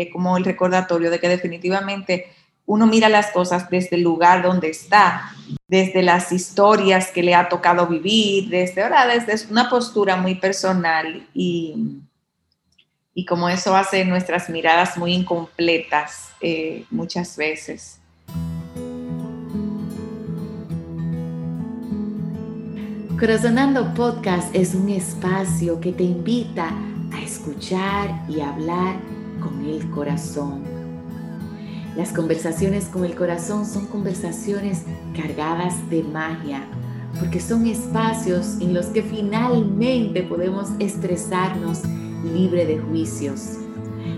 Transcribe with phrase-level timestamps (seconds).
[0.00, 2.26] es como el recordatorio de que definitivamente
[2.66, 5.32] uno mira las cosas desde el lugar donde está,
[5.66, 11.26] desde las historias que le ha tocado vivir, desde, ahora desde una postura muy personal
[11.34, 11.98] y,
[13.12, 17.98] y como eso hace nuestras miradas muy incompletas eh, muchas veces.
[23.18, 26.70] Corazonando Podcast es un espacio que te invita
[27.12, 28.94] a escuchar y hablar
[29.40, 30.80] con el corazón
[31.96, 36.62] las conversaciones con el corazón son conversaciones cargadas de magia,
[37.18, 41.82] porque son espacios en los que finalmente podemos estresarnos
[42.32, 43.56] libre de juicios.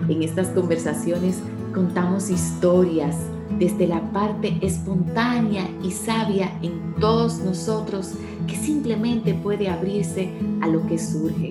[0.09, 1.39] En estas conversaciones
[1.73, 3.17] contamos historias
[3.59, 8.13] desde la parte espontánea y sabia en todos nosotros
[8.47, 10.31] que simplemente puede abrirse
[10.61, 11.51] a lo que surge.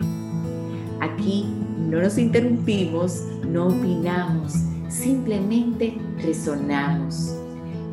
[1.01, 1.45] Aquí
[1.89, 4.53] no nos interrumpimos, no opinamos,
[4.87, 7.35] simplemente resonamos,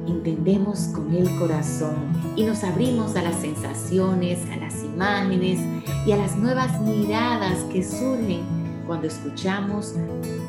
[0.06, 1.94] entendemos con el corazón
[2.36, 5.58] y nos abrimos a las sensaciones, a las imágenes
[6.06, 8.42] y a las nuevas miradas que surgen
[8.86, 9.94] cuando escuchamos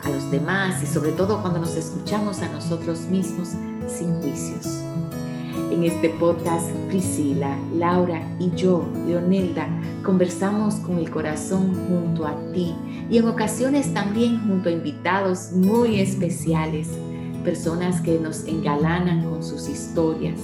[0.03, 3.53] a los demás y sobre todo cuando nos escuchamos a nosotros mismos
[3.87, 4.78] sin juicios.
[5.71, 9.67] En este podcast, Priscila, Laura y yo, Leonelda,
[10.03, 12.73] conversamos con el corazón junto a ti
[13.07, 16.89] y en ocasiones también junto a invitados muy especiales,
[17.43, 20.39] personas que nos engalanan con sus historias.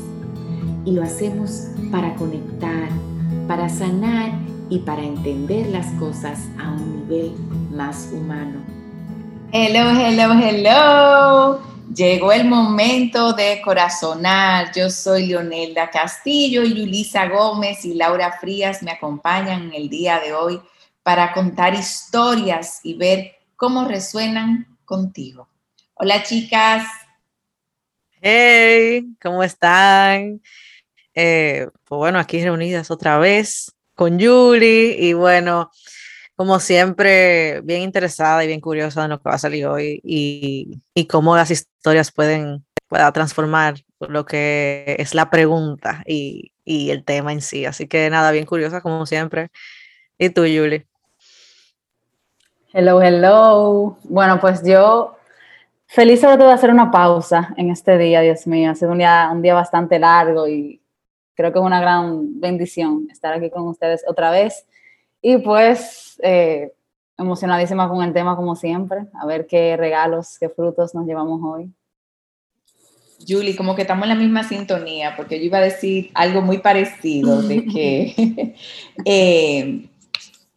[0.85, 2.89] Y lo hacemos para conectar,
[3.47, 4.31] para sanar
[4.69, 7.31] y para entender las cosas a un nivel
[7.71, 8.59] más humano.
[9.51, 11.74] Hello, hello, hello.
[11.95, 14.73] Llegó el momento de corazonar.
[14.75, 20.33] Yo soy Leonelda Castillo y Yulisa Gómez y Laura Frías me acompañan el día de
[20.33, 20.59] hoy
[21.03, 25.47] para contar historias y ver cómo resuenan contigo.
[25.93, 26.85] Hola chicas.
[28.19, 30.41] Hey, ¿cómo están?
[31.13, 35.71] Eh, pues bueno, aquí reunidas otra vez con Yuli y bueno,
[36.35, 40.81] como siempre, bien interesada y bien curiosa de lo que va a salir hoy y,
[40.93, 47.03] y cómo las historias pueden pueda transformar lo que es la pregunta y, y, el
[47.03, 47.65] tema en sí.
[47.65, 49.49] Así que nada, bien curiosa como siempre.
[50.17, 50.85] ¿Y tú, Julie?
[52.73, 53.97] Hello, hello.
[54.03, 55.17] Bueno, pues yo
[55.87, 58.71] feliz sobre todo de hacer una pausa en este día, Dios mío.
[58.71, 60.81] Ha sido un día, un día bastante largo y
[61.35, 64.65] creo que es una gran bendición estar aquí con ustedes otra vez.
[65.27, 66.71] Y pues eh,
[67.17, 71.71] emocionadísima con el tema como siempre, a ver qué regalos, qué frutos nos llevamos hoy.
[73.27, 76.59] Julie, como que estamos en la misma sintonía, porque yo iba a decir algo muy
[76.59, 78.55] parecido, de que
[79.05, 79.87] eh,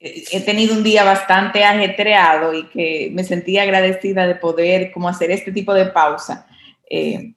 [0.01, 5.31] he tenido un día bastante ajetreado y que me sentí agradecida de poder como hacer
[5.31, 6.47] este tipo de pausa.
[6.91, 7.33] Eh,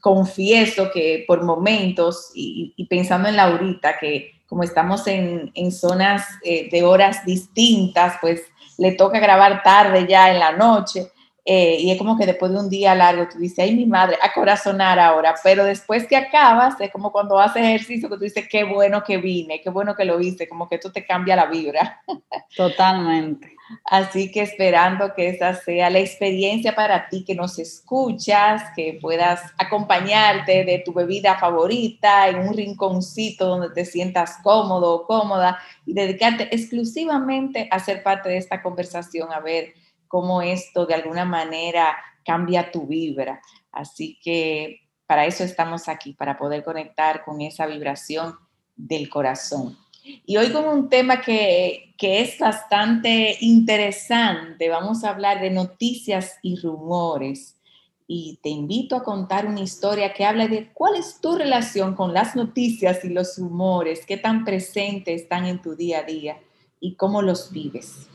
[0.00, 6.26] confieso que por momentos, y, y pensando en Laurita, que como estamos en, en zonas
[6.42, 8.42] eh, de horas distintas, pues
[8.78, 11.06] le toca grabar tarde ya en la noche.
[11.44, 14.18] Eh, y es como que después de un día largo tú dices, ay mi madre,
[14.20, 18.46] a corazonar ahora, pero después que acabas, es como cuando haces ejercicio que tú dices,
[18.50, 21.46] qué bueno que vine, qué bueno que lo hice, como que esto te cambia la
[21.46, 22.02] vibra.
[22.56, 23.56] Totalmente.
[23.84, 29.42] Así que esperando que esa sea la experiencia para ti, que nos escuchas, que puedas
[29.58, 35.94] acompañarte de tu bebida favorita en un rinconcito donde te sientas cómodo o cómoda y
[35.94, 39.74] dedicarte exclusivamente a ser parte de esta conversación, a ver
[40.08, 43.40] cómo esto de alguna manera cambia tu vibra.
[43.72, 48.36] Así que para eso estamos aquí, para poder conectar con esa vibración
[48.76, 49.76] del corazón.
[50.04, 56.38] Y hoy con un tema que, que, es bastante interesante, vamos a hablar de noticias
[56.42, 57.56] y rumores.
[58.06, 62.12] Y te invito a contar una historia que habla de cuál es tu relación con
[62.12, 66.38] las noticias y los rumores, qué tan presentes están en tu día a día
[66.80, 68.08] y cómo los vives.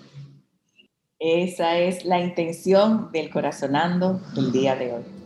[1.18, 5.25] Esa es la intención del corazonando del día de hoy.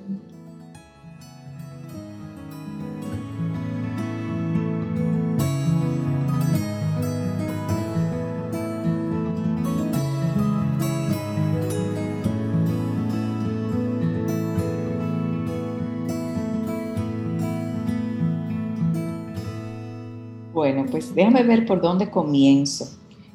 [20.91, 22.87] Pues déjame ver por dónde comienzo.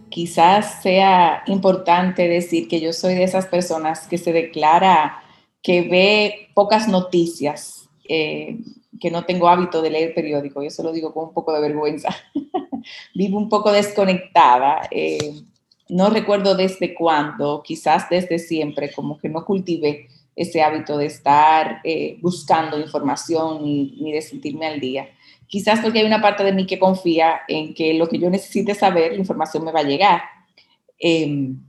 [0.08, 5.22] Quizás sea importante decir que yo soy de esas personas que se declara
[5.62, 8.58] que ve pocas noticias, eh,
[9.00, 11.60] que no tengo hábito de leer periódico, y eso lo digo con un poco de
[11.60, 12.14] vergüenza.
[13.14, 14.82] Vivo un poco desconectada.
[14.90, 15.42] Eh,
[15.88, 21.80] no recuerdo desde cuándo, quizás desde siempre, como que no cultivé ese hábito de estar
[21.84, 25.08] eh, buscando información ni, de sentirme al día.
[25.54, 28.74] Quizás porque hay una parte de mí que confía en que lo que yo necesite
[28.74, 30.22] saber, la información me va a llegar.
[30.98, 31.60] Em,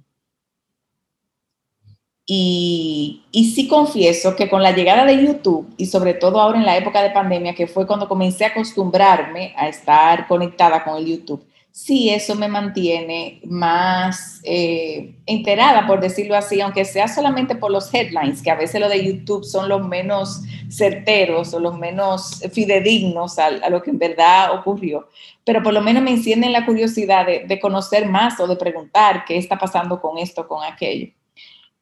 [2.26, 6.66] y, y, sí confieso que con la llegada de YouTube y sobre todo ahora en
[6.66, 11.06] la época de pandemia, que fue cuando comencé a acostumbrarme a estar conectada con el
[11.06, 17.70] YouTube, sí eso me mantiene más eh, enterada, por decirlo así, aunque sea solamente por
[17.70, 22.42] los headlines, que a veces lo de YouTube son los menos certeros o los menos
[22.54, 25.10] fidedignos a, lo que en verdad ocurrió.
[25.44, 29.38] Pero por lo menos me encienden la curiosidad de, conocer más o de preguntar qué
[29.38, 31.12] está pasando con esto, con aquello.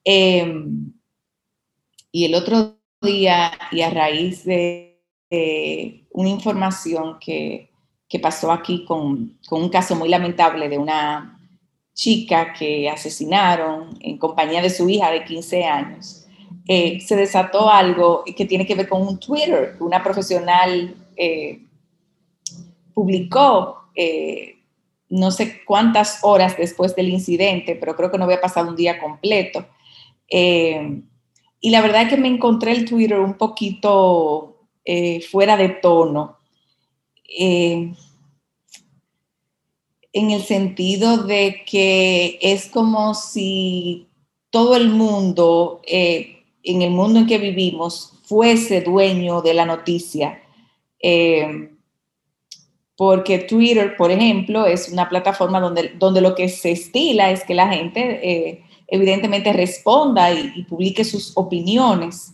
[0.04, 0.92] Em,
[2.12, 5.00] y el otro día, y a raíz de
[6.10, 7.73] una información que
[8.14, 11.40] que pasó aquí con, un caso muy lamentable de una
[11.96, 16.28] chica que asesinaron en compañía de su hija de 15 años,
[16.68, 21.64] eh, se desató algo que tiene que ver con un Twitter una profesional eh,
[22.94, 24.58] publicó eh,
[25.10, 29.00] no sé cuántas horas después del incidente, pero creo que no había pasado un día
[29.00, 29.66] completo.
[30.30, 34.68] y la verdad es que me encontré el Twitter un poquito
[35.32, 36.43] fuera de tono
[37.38, 37.94] eh,
[40.12, 44.08] en el sentido de que es como si
[44.50, 50.44] todo el mundo, eh, en el mundo en que vivimos, fuese dueño de la noticia.
[51.00, 51.70] Eh,
[52.96, 57.56] porque Twitter, por ejemplo, es una plataforma donde, donde lo que se estila es que
[57.56, 62.34] la gente evidentemente responda y, y, publique sus opiniones.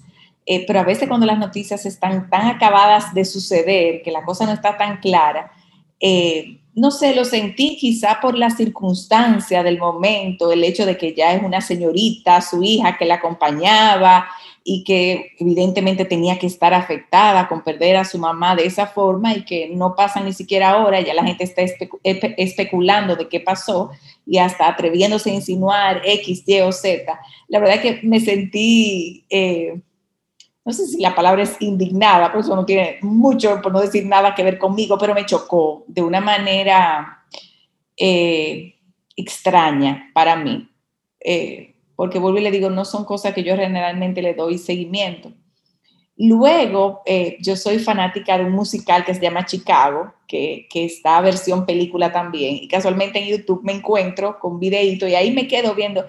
[0.51, 4.47] Eh, pero a veces cuando las noticias están tan acabadas de suceder, que la cosa
[4.47, 5.51] no está tan clara,
[5.99, 11.13] eh, no sé, lo sentí quizá por la circunstancia del momento, el hecho de que
[11.13, 14.27] ya es una señorita, su hija que la acompañaba
[14.63, 19.35] y que evidentemente tenía que estar afectada con perder a su mamá de esa forma
[19.35, 21.61] y que no pasa ni siquiera ahora, ya la gente está
[22.37, 23.91] especulando de qué pasó
[24.25, 27.19] y hasta atreviéndose a insinuar X, Y o Z.
[27.49, 29.25] La verdad que me sentí...
[29.29, 29.79] Eh,
[30.69, 34.05] no sé si la palabra es indignada, por eso no tiene mucho, por no decir
[34.05, 37.25] nada que ver conmigo, pero me chocó de una manera
[37.97, 38.75] eh,
[39.15, 40.69] extraña para mí.
[41.21, 45.31] Eh, porque vuelvo y le digo, no son cosas que yo generalmente le doy seguimiento.
[46.15, 51.19] Luego, eh, yo soy fanática de un musical que se llama Chicago, que, que está
[51.19, 55.73] versión película también, y casualmente en YouTube me encuentro con videito y ahí me quedo
[55.73, 56.05] viendo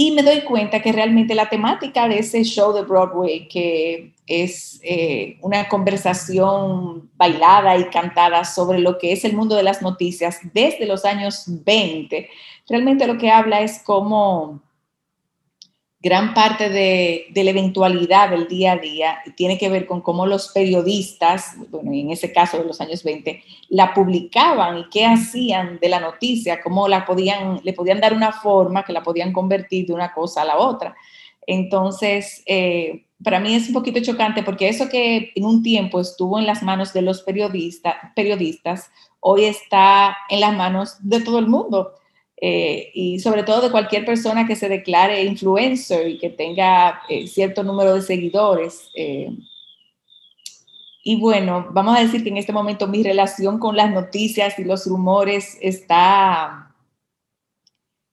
[0.00, 4.78] y me doy cuenta que realmente la temática de ese show de Broadway, que es
[4.84, 10.38] eh, una conversación bailada y cantada sobre lo que es el mundo de las noticias
[10.54, 12.30] desde los años 20,
[12.68, 14.62] realmente lo que habla es cómo
[16.00, 20.48] gran parte de, la eventualidad del día a día tiene que ver con cómo los
[20.48, 25.88] periodistas, bueno, en ese caso de los años 20, la publicaban y qué hacían de
[25.88, 29.94] la noticia, cómo la podían, le podían dar una forma que la podían convertir de
[29.94, 30.94] una cosa a la otra.
[31.46, 36.38] Entonces, eh, para mí es un poquito chocante porque eso que en un tiempo estuvo
[36.38, 38.90] en las manos de los periodistas, periodistas
[39.20, 41.92] hoy está en las manos de todo el mundo.
[42.40, 47.26] Eh, y sobre todo de cualquier persona que se declare influencer y que tenga eh,
[47.26, 48.90] cierto número de seguidores.
[48.94, 49.30] Eh.
[51.02, 54.64] y bueno, vamos a decir que en este momento mi relación con las noticias y
[54.64, 56.74] los rumores está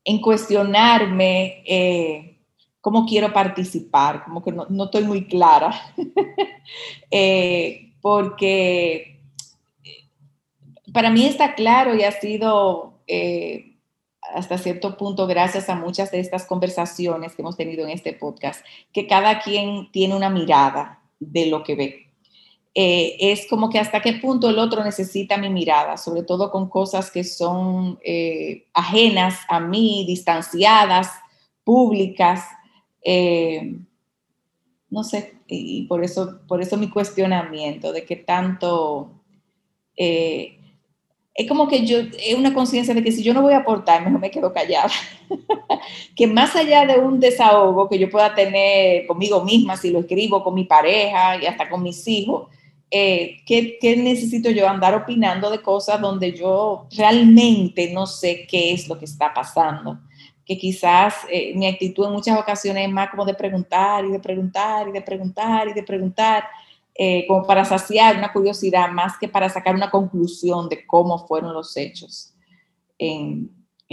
[0.03, 2.38] en cuestionarme
[2.79, 5.72] cómo quiero participar, como que no, no estoy muy clara,
[8.01, 9.20] porque
[10.94, 13.01] para mí está claro y ha sido
[14.34, 18.65] hasta cierto punto, gracias a muchas de estas conversaciones que hemos tenido en este podcast,
[18.91, 22.05] que cada quien tiene una mirada de lo que ve.
[22.77, 26.67] Eh, es como que hasta qué punto el otro necesita mi mirada, sobre todo con
[26.67, 31.10] cosas que son eh, ajenas a mí, distanciadas,
[31.63, 32.44] públicas.
[33.01, 33.77] Eh,
[34.89, 39.12] no sé, y por eso, por eso mi cuestionamiento de qué tanto
[41.36, 44.06] es como que yo, es una conciencia de que si yo no voy a aportar,
[44.06, 44.89] mejor me quedo callada.
[46.15, 50.42] que más allá de un desahogo que yo pueda tener conmigo misma, si lo escribo
[50.42, 52.48] con mi pareja y hasta con mis hijos,
[52.89, 58.72] eh, ¿qué, ¿qué, necesito yo andar opinando de cosas donde yo realmente no sé qué
[58.72, 60.00] es lo que está pasando?
[60.46, 64.20] Que quizás eh, mi actitud en muchas ocasiones es más como de preguntar y de
[64.20, 66.46] preguntar y de preguntar y de preguntar
[66.97, 71.53] eh, como para saciar una curiosidad más que para sacar una conclusión de cómo fueron
[71.53, 72.33] los hechos.
[72.97, 73.51] en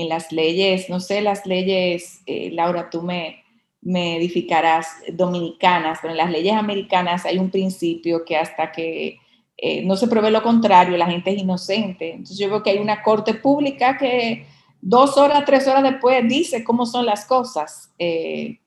[0.08, 3.42] las leyes, no sé, las leyes, eh, Laura, tú me,
[3.82, 9.18] me edificarás, dominicanas, pero en las leyes americanas hay un principio que hasta que
[9.56, 12.12] eh, no se pruebe lo contrario, la gente es inocente.
[12.12, 14.46] Entonces yo veo que hay una corte pública que
[14.80, 18.58] dos horas, tres horas después dice cómo son las cosas eh,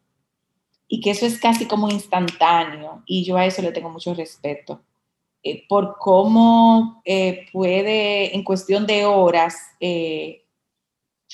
[0.87, 4.81] y que eso es casi como instantáneo y yo a eso le tengo mucho respeto
[5.69, 7.03] por cómo
[7.53, 9.55] puede en cuestión de horas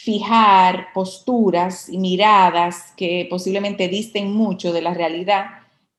[0.03, 5.45] fijar posturas y miradas que posiblemente disten mucho de la realidad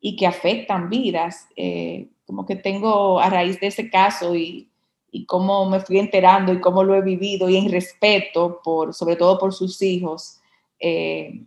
[0.00, 1.46] y que afectan vidas.
[1.56, 4.70] Eh, como que tengo a raíz de ese caso y,
[5.10, 9.16] y, cómo me fui enterando y cómo lo he vivido y en respeto, por, sobre
[9.16, 10.40] todo por sus hijos,
[10.80, 11.44] eh,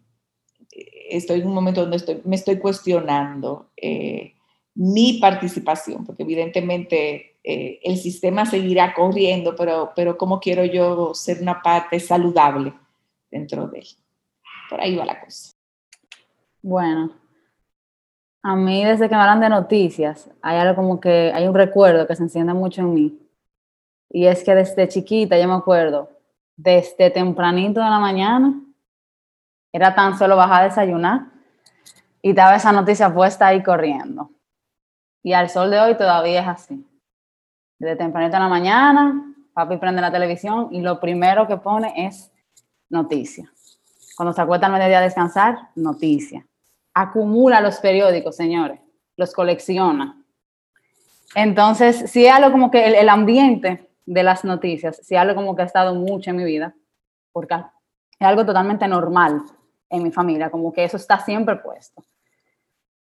[1.10, 4.34] estoy en un momento donde me estoy cuestionando eh,
[4.76, 11.42] mi participación, porque evidentemente eh, el sistema seguirá corriendo, pero, pero cómo quiero yo ser
[11.42, 12.74] una parte saludable
[13.32, 13.88] dentro de él.
[14.70, 15.54] Por ahí va la cosa.
[16.62, 17.12] Bueno,
[18.42, 22.08] a mí desde que me hablan de noticias, hay algo como que hay un recuerdo
[22.08, 23.20] que se enciende mucho en mí.
[24.10, 26.10] Y es que desde chiquita, yo me acuerdo,
[26.56, 28.65] desde tempranito de la mañana,
[29.76, 31.28] era tan solo bajar a desayunar
[32.22, 34.32] y estaba esa noticia puesta ahí corriendo.
[35.22, 36.86] Y al sol de hoy todavía es así
[37.78, 42.32] desde tempranito en la mañana, papi prende la televisión y lo primero que pone es
[42.90, 43.52] noticia.
[44.16, 46.46] Cuando se acuesta al mediodía a descansar, noticia.
[46.94, 48.80] Acumula los periódicos, señores,
[49.18, 50.22] los colecciona.
[51.36, 55.56] Entonces, si es algo como que el, ambiente de las noticias, si es algo como
[55.56, 56.74] que ha estado mucho en mi vida,
[57.34, 59.44] porque es algo totalmente normal
[59.90, 62.04] en mi familia, como que eso está siempre puesto.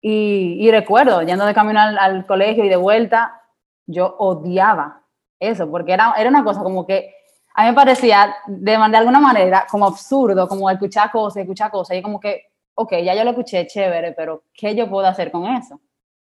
[0.05, 3.41] Y, recuerdo, yendo de camino al colegio y de vuelta,
[3.85, 5.01] yo odiaba
[5.39, 7.13] eso, porque era, era una cosa como que
[7.55, 12.01] a mí me parecía de, alguna manera como absurdo, como escuchar cosas, escuchar cosas, y
[12.01, 15.79] como que, ok, ya yo lo escuché, chévere, pero ¿qué yo puedo hacer con eso?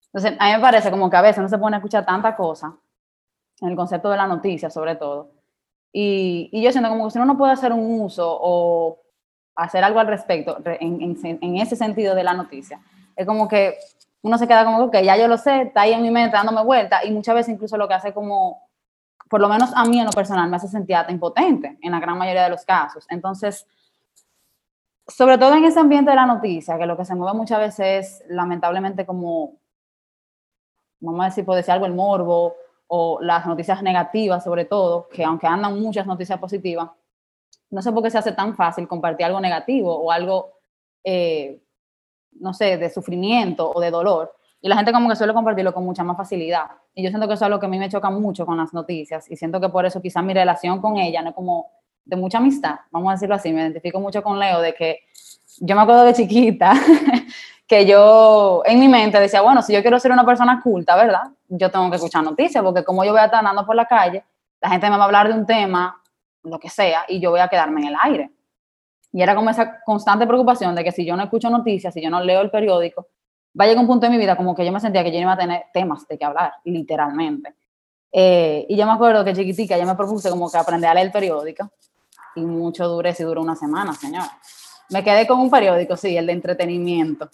[0.05, 2.35] Entonces, a mí me parece como que a veces no se pone a escuchar tanta
[2.35, 2.75] cosa,
[3.61, 5.33] en el concepto de la noticia sobre todo,
[5.91, 9.01] y, y yo siento como que si uno no puede hacer un uso o
[9.63, 12.81] hacer algo al respecto en, ese sentido de la noticia,
[13.15, 13.77] es como que
[14.21, 16.63] uno se queda como, que ya yo lo sé, está ahí en mi mente dándome
[16.63, 18.67] vuelta y muchas veces incluso lo que hace como,
[19.29, 22.17] por lo menos a mí en lo personal, me hace sentir impotente en la gran
[22.17, 23.05] mayoría de los casos.
[23.09, 23.65] Entonces,
[25.07, 28.21] sobre todo en ese ambiente de la noticia, que lo que se mueve muchas veces
[28.21, 29.57] es lamentablemente como,
[30.99, 32.55] vamos a decir, puede ser algo el morbo
[32.87, 36.89] o las noticias negativas sobre todo, que aunque andan muchas noticias positivas,
[37.69, 40.53] no sé por qué se hace tan fácil compartir algo negativo o algo...
[41.03, 41.61] Eh,
[42.39, 44.33] no sé, de sufrimiento o de dolor.
[44.61, 46.65] Y la gente como que suele compartirlo con mucha más facilidad.
[46.93, 48.73] Y yo siento que eso es lo que a mí me choca mucho con las
[48.73, 49.29] noticias.
[49.31, 51.67] Y siento que por eso quizás mi relación con ella no es como
[52.03, 53.53] de mucha amistad, vamos a decirlo así.
[53.53, 54.99] Me identifico mucho con Leo de que
[55.59, 56.73] yo me acuerdo de chiquita
[57.67, 61.29] que yo en mi mente decía, bueno, si yo quiero ser una persona culta, ¿verdad?
[61.47, 64.23] Yo tengo que escuchar noticias, porque como yo voy a estar andando por la calle,
[64.59, 65.98] la gente me va a hablar de un tema,
[66.43, 68.31] lo que sea, y yo voy a quedarme en el aire.
[69.11, 72.09] Y era como esa constante preocupación de que si yo no escucho noticias, si yo
[72.09, 73.07] no leo el periódico,
[73.59, 75.17] va a llegar un punto en mi vida como que yo me sentía que yo
[75.17, 77.55] no iba a tener temas de qué hablar, literalmente.
[78.11, 81.07] Eh, y yo me acuerdo que chiquitica yo me propuse como que aprender a leer
[81.07, 81.71] el periódico
[82.35, 84.25] y mucho duré, si duró una semana, señor.
[84.89, 87.29] Me quedé con un periódico, sí, el de entretenimiento,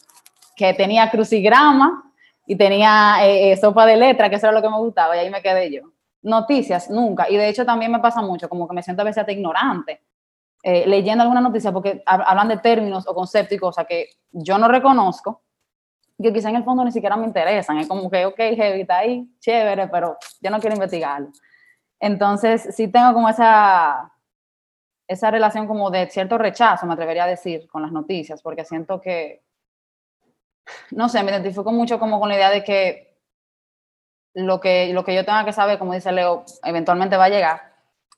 [0.55, 2.11] que tenía crucigrama
[2.45, 5.19] y tenía eh, eh, sopa de letra, que eso era lo que me gustaba, y
[5.19, 5.91] ahí me quedé yo.
[6.25, 7.29] Noticias, nunca.
[7.29, 10.01] Y de hecho también me pasa mucho, como que me siento a veces hasta ignorante
[10.67, 14.67] eh, leyendo alguna noticia porque hablan de términos o conceptos y cosas que yo no
[14.67, 15.43] reconozco,
[16.19, 17.77] que quizá en el fondo ni siquiera me interesan.
[17.77, 21.29] Es como que, ok, heavy, está ahí, chévere, pero yo no quiero investigarlo.
[21.99, 24.11] Entonces, sí tengo como esa,
[25.07, 28.99] esa relación como de cierto rechazo, me atrevería a decir, con las noticias, porque siento
[28.99, 29.43] que,
[30.89, 33.04] no sé, me identifico mucho como con la idea de que
[34.35, 37.75] lo que, lo que yo tenga que saber, como dice Leo, eventualmente va a llegar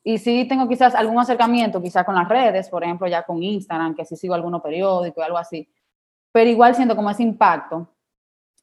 [0.08, 3.94] y sí tengo quizás algún acercamiento, quizás con las redes, por ejemplo, ya con Instagram,
[3.94, 5.68] que sí sigo algunos periódicos algo así.
[6.32, 7.88] Pero igual siento como ese impacto,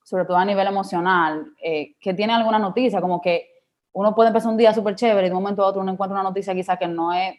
[0.04, 3.48] sobre todo a nivel emocional, eh, que tiene alguna noticia, como que
[3.92, 6.20] uno puede empezar un día súper chévere y de un momento a otro uno encuentra
[6.20, 7.36] una noticia quizás que no es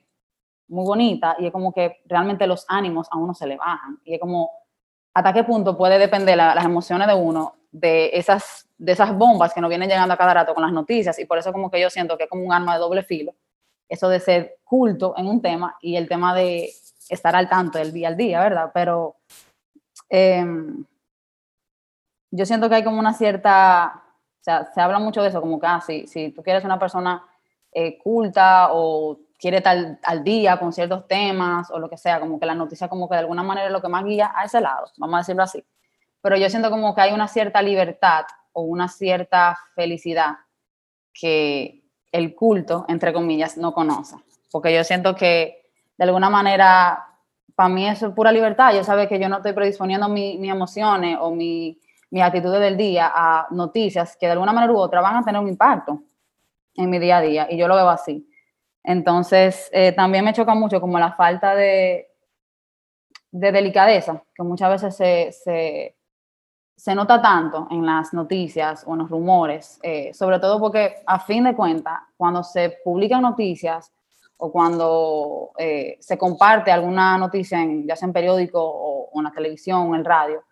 [0.69, 3.99] muy bonita y es como que realmente los ánimos a uno se le bajan.
[4.05, 4.51] Y es como,
[5.15, 9.61] ¿hasta qué punto puede depender las emociones de uno de esas, de esas bombas que
[9.61, 11.19] nos vienen llegando a cada rato con las noticias?
[11.19, 13.35] Y por eso como que yo siento que es como un arma de doble filo
[13.89, 16.71] eso de ser culto en un tema y el tema de
[17.09, 18.71] estar al tanto del día al día, ¿verdad?
[18.75, 19.17] Pero
[20.09, 20.85] em,
[22.31, 24.03] yo siento que hay como una cierta,
[24.41, 27.25] o sea, se habla mucho de eso, como que, ah, si, tú quieres una persona
[27.73, 32.41] eh, culta o quiere estar al día con ciertos temas o lo que sea, como
[32.41, 34.61] que la noticia como que de alguna manera es lo que más guía a ese
[34.61, 35.65] lado, vamos a decirlo así.
[36.23, 38.25] Pero yo siento como que hay una cierta libertad
[38.57, 40.37] o una cierta felicidad
[41.13, 44.17] que el culto, entre comillas, no conoce.
[44.51, 47.07] Porque yo siento que de alguna manera,
[47.55, 48.75] para mí eso es pura libertad.
[48.75, 51.79] Yo sabe que yo no estoy predisponiendo mis emociones o mi,
[52.11, 55.41] mis actitudes del día a noticias que de alguna manera u otra van a tener
[55.41, 56.03] un impacto
[56.77, 57.47] en mi día a día.
[57.51, 58.27] Y yo lo veo así.
[58.83, 62.09] Entonces, eh, también me choca mucho como la falta de,
[63.31, 64.97] de delicadeza, que muchas veces
[65.45, 65.96] se,
[66.77, 71.19] se, nota tanto en las noticias o en los rumores, eh, sobre todo porque a
[71.19, 73.93] fin de cuentas, cuando se publican noticias
[74.37, 79.33] o cuando eh, se comparte alguna noticia, en, ya sea en periódico o, en la
[79.33, 80.45] televisión o en radio,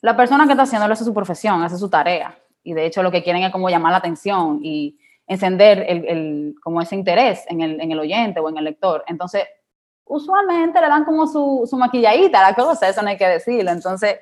[0.00, 2.36] la persona que está haciéndolo hace su profesión, hace su tarea.
[2.64, 6.54] Y de hecho lo que quieren es como llamar la atención y encender el, el,
[6.62, 9.04] como ese interés en el, en el, oyente o en el lector.
[9.06, 9.44] Entonces,
[10.04, 13.70] usualmente le dan como su, su maquilladita a la cosa, eso no hay que decirlo.
[13.70, 14.18] Entonces,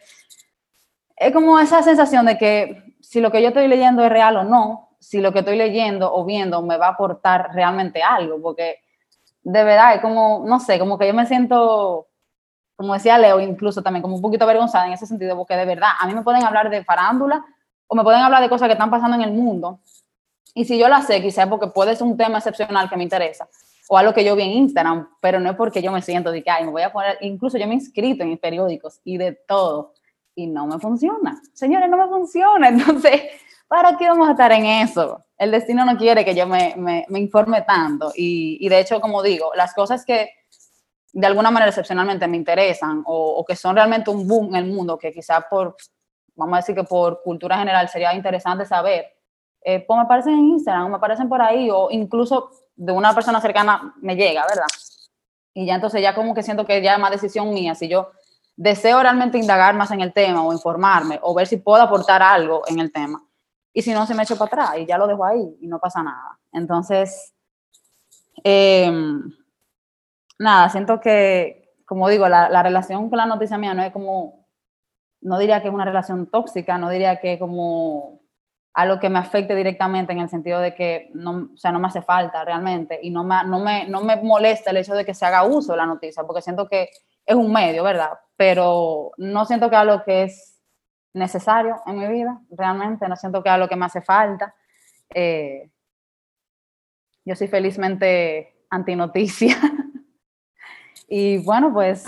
[1.20, 4.44] es como esa sensación de que si lo que yo estoy leyendo es real o
[4.44, 8.78] no, si lo que estoy leyendo o viendo me va a aportar realmente algo, porque
[9.42, 12.08] de verdad es como, no sé, como que yo me siento,
[12.74, 15.90] como decía Leo, incluso también como un poquito avergonzada en ese sentido, porque de verdad,
[16.00, 17.44] a mí me pueden hablar de farándula
[17.86, 19.80] o me pueden hablar de cosas que están pasando en el mundo.
[20.54, 23.46] Y si yo la sé, quizás porque puede ser un tema excepcional que me interesa,
[23.90, 26.42] o algo que yo vi en Instagram, pero no es porque yo me siento de
[26.42, 29.32] que, ay, me voy a poner, incluso yo me he inscrito en periódicos y de
[29.32, 29.92] todo,
[30.46, 31.40] no me funciona.
[31.52, 32.68] Señores, no me funciona.
[32.70, 33.22] Entonces,
[33.68, 35.24] ¿para qué vamos a estar en eso?
[35.38, 38.12] El destino no quiere que yo me, me, me informe tanto.
[38.14, 40.30] Y, y, de hecho, como digo, las cosas que
[41.12, 44.72] de alguna manera excepcionalmente me interesan o, o que son realmente un boom en el
[44.72, 45.76] mundo, que quizás por,
[46.36, 49.06] vamos a decir que por cultura general sería interesante saber,
[49.62, 53.40] eh, pues me aparecen en Instagram, me aparecen por ahí, o incluso de una persona
[53.40, 54.66] cercana me llega, ¿verdad?
[55.52, 58.10] Y ya entonces ya como que siento que ya es más decisión mía, si yo
[58.56, 62.62] deseo realmente indagar más en el tema o informarme o ver si puedo aportar algo
[62.66, 63.22] en el tema.
[63.72, 65.78] Y si no, se me echo para atrás y ya lo dejo ahí y no
[65.78, 66.38] pasa nada.
[66.52, 67.32] Entonces,
[68.42, 68.90] eh,
[70.38, 74.46] nada, siento que, como digo, la, la, relación con la noticia mía no es como,
[75.20, 78.20] no diría que es una relación tóxica, no diría que es como
[78.72, 81.88] algo que me afecte directamente en el sentido de que no, o sea, no me
[81.88, 85.14] hace falta realmente y no me, no, me, no me molesta el hecho de que
[85.14, 86.88] se haga uso de la noticia, porque siento que
[87.30, 88.10] es un medio, ¿verdad?
[88.36, 90.60] Pero no siento que es algo que es
[91.12, 94.54] necesario en mi vida, realmente, no siento que es algo que me hace falta.
[95.14, 95.70] Eh,
[97.24, 99.56] yo soy felizmente antinoticia.
[101.08, 102.04] y bueno, pues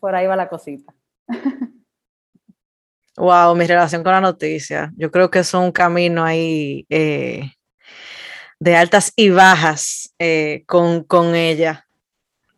[0.00, 0.92] por ahí va la cosita.
[3.16, 4.92] Wow, mi relación con la noticia.
[4.96, 7.52] Yo creo que es un camino ahí eh,
[8.58, 11.86] de altas y bajas eh, con, con, ella.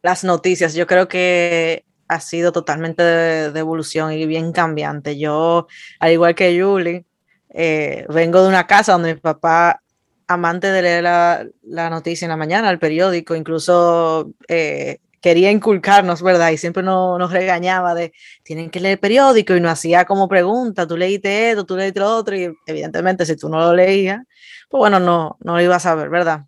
[0.01, 5.19] Las noticias, yo creo que ha sido totalmente de, de, evolución y bien cambiante.
[5.19, 5.67] Yo,
[5.99, 7.05] al igual que Julie,
[7.51, 9.83] eh, vengo de una casa donde mi papá,
[10.29, 16.23] amante de leer la, la noticia en la mañana, el periódico, incluso eh, quería inculcarnos,
[16.23, 16.51] ¿verdad?
[16.51, 20.87] Y siempre nos, regañaba de, tienen que leer el periódico y nos hacía como pregunta,
[20.87, 24.21] tú leíste esto, tú leíste lo otro, y evidentemente si tú no lo leías,
[24.69, 26.45] pues bueno, no, no lo ibas a ver, ¿verdad?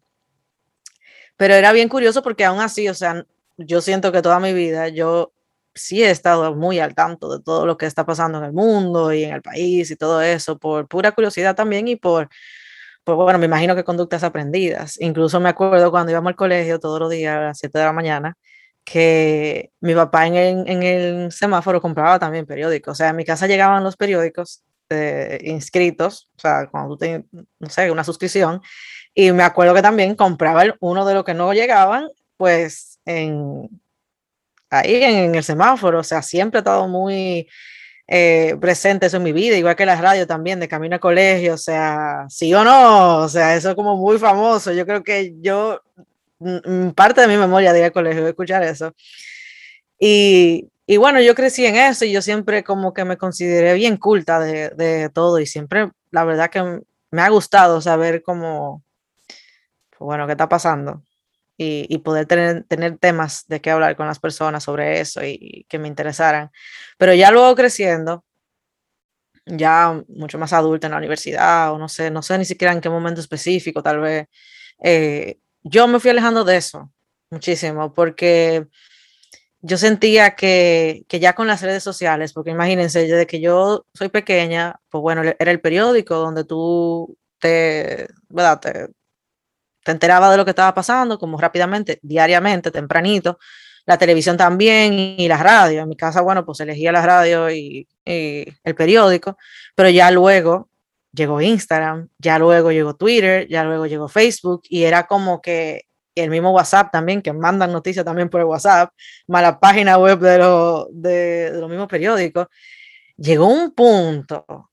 [1.37, 3.25] Pero era bien curioso porque aún así, o sea,
[3.57, 5.33] yo siento que toda mi vida yo
[5.75, 9.13] sí he estado muy al tanto de todo lo que está pasando en el mundo
[9.13, 12.29] y en el país y todo eso, por pura curiosidad también y por,
[13.05, 15.01] pues bueno, me imagino que conductas aprendidas.
[15.01, 17.93] Incluso me acuerdo cuando íbamos al colegio todos los días a las 7 de la
[17.93, 18.37] mañana,
[18.85, 22.93] que mi papá en el, en el, semáforo compraba también periódicos.
[22.93, 27.25] O sea, a mi casa llegaban los periódicos eh, inscritos, o sea, cuando tú tienes,
[27.33, 28.61] no sé, una suscripción.
[29.15, 33.69] Y me acuerdo que también compraba uno de los que no llegaban, pues en,
[34.71, 36.01] ahí en, en el semáforo.
[36.01, 37.49] O sea, siempre he estado muy
[38.11, 41.55] eh, presente eso en mi vida, igual que la radio también, de camino a colegio.
[41.55, 44.73] O sea, sí o no, o sea, eso es como muy famoso.
[44.73, 45.81] Yo creo que yo
[46.95, 48.95] parte de mi memoria de ir al colegio, escuchar eso.
[49.99, 53.97] Y, y, bueno, yo crecí en eso y yo siempre como que me consideré bien
[53.97, 58.85] culta de, de todo y siempre, la verdad que me ha gustado saber cómo,
[59.99, 61.03] bueno, qué está pasando
[61.59, 65.37] y, y, poder tener, tener temas de qué hablar con las personas sobre eso y,
[65.41, 66.51] y que me interesaran.
[66.99, 68.25] Pero ya luego creciendo,
[69.47, 72.81] ya mucho más adulta en la universidad o no sé, no sé ni siquiera en
[72.81, 74.27] qué momento específico, tal vez.
[74.83, 76.93] Eh, yo me fui alejando de eso
[77.31, 78.67] muchísimo porque
[79.61, 84.09] yo sentía que, que, ya con las redes sociales, porque imagínense, desde que yo soy
[84.09, 88.61] pequeña, pues bueno, era el periódico donde tú te, ¿verdad?
[88.61, 88.89] Te,
[89.89, 93.39] te enteraba de lo que estaba pasando, como rápidamente, diariamente, tempranito.
[93.87, 95.81] La televisión también y la radio.
[95.81, 99.39] En mi casa, bueno, pues elegía la radio y, el periódico,
[99.75, 100.69] pero ya luego
[101.11, 106.29] llegó Instagram, ya luego llegó Twitter, ya luego llegó Facebook y era como que el
[106.29, 108.93] mismo WhatsApp también, que mandan noticias también por el WhatsApp,
[109.27, 110.39] más la página web de,
[110.91, 112.47] de, de los mismos periódicos,
[113.17, 114.71] llegó un punto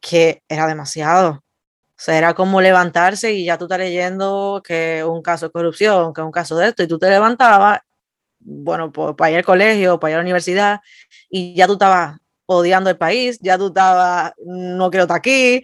[0.00, 1.43] que era demasiado.
[2.04, 6.12] O sea, era como levantarse y ya tú estás leyendo que un caso de corrupción,
[6.12, 7.80] que un caso de esto, y tú te levantabas,
[8.40, 10.80] bueno, para ir al colegio, para ir a la universidad,
[11.30, 15.62] y ya tú estabas odiando el país, ya tú estabas, no quiero estar aquí.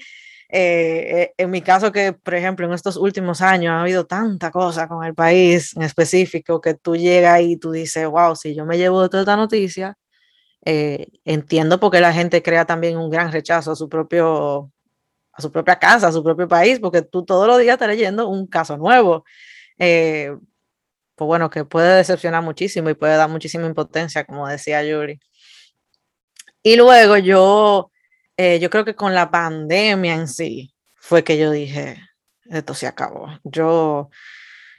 [0.49, 4.51] Eh, eh, en mi caso, que por ejemplo en estos últimos años ha habido tanta
[4.51, 8.65] cosa con el país en específico que tú llegas y tú dices, wow, si yo
[8.65, 9.99] me llevo de toda esta noticia,
[10.65, 14.73] eh, entiendo por qué la gente crea también un gran rechazo a su propio
[15.41, 18.47] su propia casa, a su propio país, porque tú todos los días estás leyendo un
[18.47, 19.25] caso nuevo.
[19.79, 20.37] Eh,
[21.17, 25.21] pues bueno, que puede decepcionar muchísimo y puede dar muchísima impotencia, como decía Yuri.
[26.63, 27.91] Y luego yo,
[28.37, 31.99] eh, yo creo que con la pandemia en sí, fue que yo dije,
[32.47, 33.29] esto se acabó.
[33.45, 34.11] Yo,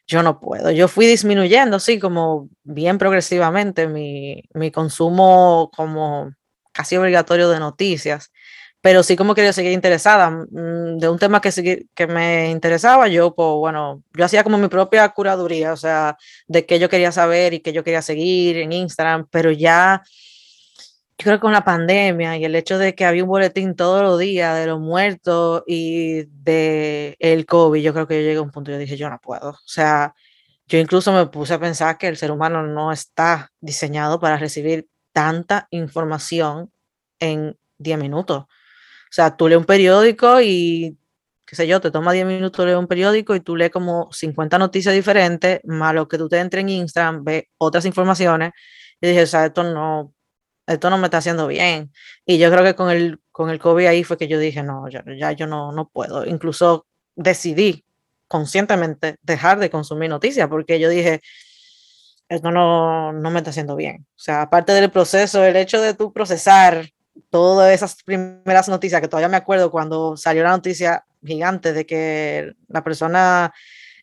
[0.08, 0.72] yo no puedo.
[0.72, 6.32] Yo fui disminuyendo, sí, como bien progresivamente mi, mi consumo como
[6.74, 8.32] casi obligatorio de noticias
[8.82, 13.08] pero sí como que yo seguía interesada mm, de un tema que, que me interesaba,
[13.08, 16.18] yo, pues bueno, yo hacía como mi propia curaduría, o sea,
[16.48, 20.02] de qué yo quería saber y qué yo quería seguir en Instagram, pero ya,
[21.18, 24.02] yo creo que con la pandemia y el hecho de que había un boletín todos
[24.02, 28.42] los días de los muertos y de el COVID, yo creo que yo llegué a
[28.42, 30.16] un punto y yo dije, yo no puedo, o sea,
[30.68, 34.88] yo incluso me puse a pensar que el ser humano no está diseñado para recibir
[35.14, 36.72] tanta información
[37.20, 38.46] en 10 minutos.
[39.12, 40.98] Sea, tú lees un periódico y,
[41.46, 44.58] qué sé yo, te toma 10 minutos leer un periódico y tú lees como 50
[44.58, 48.52] noticias diferentes, más lo que tú te entres en Instagram, ves otras informaciones.
[49.02, 50.14] Y dije, o sea, esto no,
[50.66, 51.92] esto no me está haciendo bien.
[52.26, 54.88] Y yo creo que con el, con el COVID ahí fue que yo dije, no,
[54.90, 56.26] ya, ya yo no, no puedo.
[56.26, 57.86] Incluso decidí
[58.28, 61.22] conscientemente dejar de consumir noticias porque yo dije,
[62.30, 64.08] esto no, no me está haciendo bien.
[64.16, 66.88] O sea, aparte del proceso, el hecho de tú procesar
[67.30, 72.54] todas esas primeras noticias, que todavía me acuerdo cuando salió la noticia gigante de que
[72.68, 73.54] la persona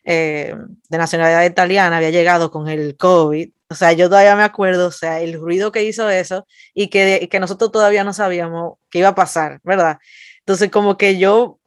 [0.03, 0.55] eh,
[0.89, 3.51] de nacionalidad italiana había llegado con el COVID.
[3.69, 7.27] O sea, yo todavía me acuerdo, o sea, el ruido que hizo eso y que,
[7.29, 9.99] que nosotros todavía no sabíamos qué iba a pasar, ¿verdad?
[10.39, 11.59] Entonces, como que yo,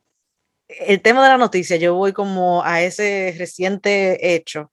[0.68, 4.72] el tema de la noticia, yo voy como a ese reciente hecho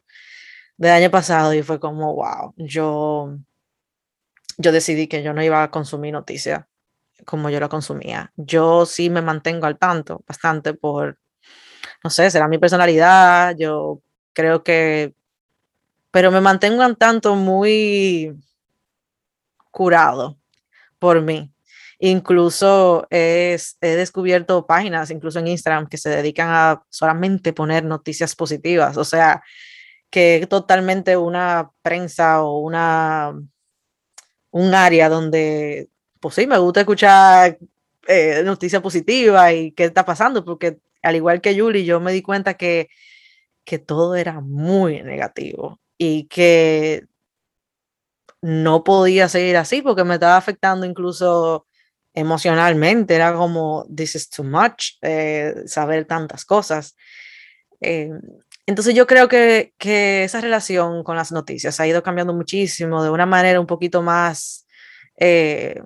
[0.77, 3.37] del año pasado y fue como, wow, yo
[4.59, 6.65] yo decidí que yo no iba a consumir noticias
[7.25, 8.31] como yo la consumía.
[8.35, 11.17] Yo sí me mantengo al tanto bastante por,
[12.03, 14.01] no sé, será mi personalidad, yo
[14.33, 15.13] creo que,
[16.11, 18.37] pero me mantengo al tanto muy
[19.71, 20.37] curado
[20.99, 21.53] por mí.
[21.99, 28.35] Incluso es, he descubierto páginas, incluso en Instagram, que se dedican a solamente poner noticias
[28.35, 28.97] positivas.
[28.97, 29.41] O sea,
[30.09, 33.33] que totalmente una prensa o una
[34.51, 37.57] un área donde, pues sí, me gusta escuchar
[38.07, 42.21] eh, noticias positivas y qué está pasando, porque al igual que Yuli, yo me di
[42.21, 42.89] cuenta que,
[43.63, 47.05] que todo era muy negativo y que
[48.41, 51.67] no podía seguir así porque me estaba afectando incluso
[52.13, 53.15] emocionalmente.
[53.15, 56.95] Era como, this is too much, eh, saber tantas cosas.
[57.81, 58.11] Eh,
[58.69, 59.73] entonces yo creo que,
[60.23, 64.67] esa relación con las noticias ha ido cambiando muchísimo de una manera un poquito más
[65.17, 65.81] eh,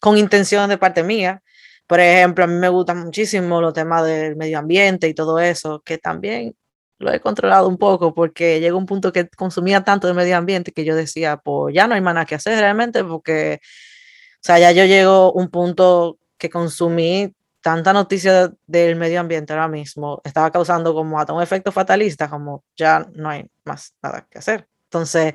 [0.00, 1.40] con intención de parte mía.
[1.86, 5.80] Por ejemplo, a mí me gustan muchísimo los temas del medio ambiente y todo eso,
[5.84, 6.56] que también
[6.98, 10.72] lo he controlado un poco porque llegó un punto que consumía tanto del medio ambiente
[10.72, 14.72] que yo decía, pues ya no hay nada que hacer realmente porque, o sea, ya
[14.72, 20.50] yo llego a un punto que consumí tanta noticia del medio ambiente ahora mismo estaba
[20.50, 24.68] causando como hasta un efecto fatalista, como ya no hay más nada que hacer.
[24.84, 25.34] Entonces,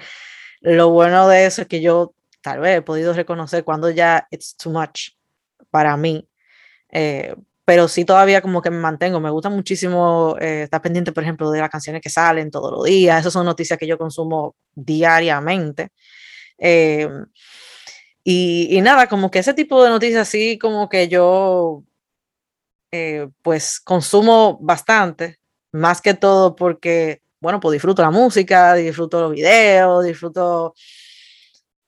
[0.61, 4.55] lo bueno de eso es que yo tal vez he podido reconocer cuando ya it's
[4.55, 5.11] too much
[5.69, 6.27] para mí,
[6.91, 11.23] eh, pero sí todavía como que me mantengo, me gusta muchísimo eh, estar pendiente, por
[11.23, 14.55] ejemplo, de las canciones que salen todos los días, esas son noticias que yo consumo
[14.73, 15.89] diariamente.
[16.57, 17.09] Eh,
[18.23, 21.83] y, y, nada, como que ese tipo de noticias sí, como que yo
[22.95, 25.39] eh, pues consumo bastante,
[25.71, 30.75] más que todo porque, bueno, pues disfruto la música, disfruto los videos, disfruto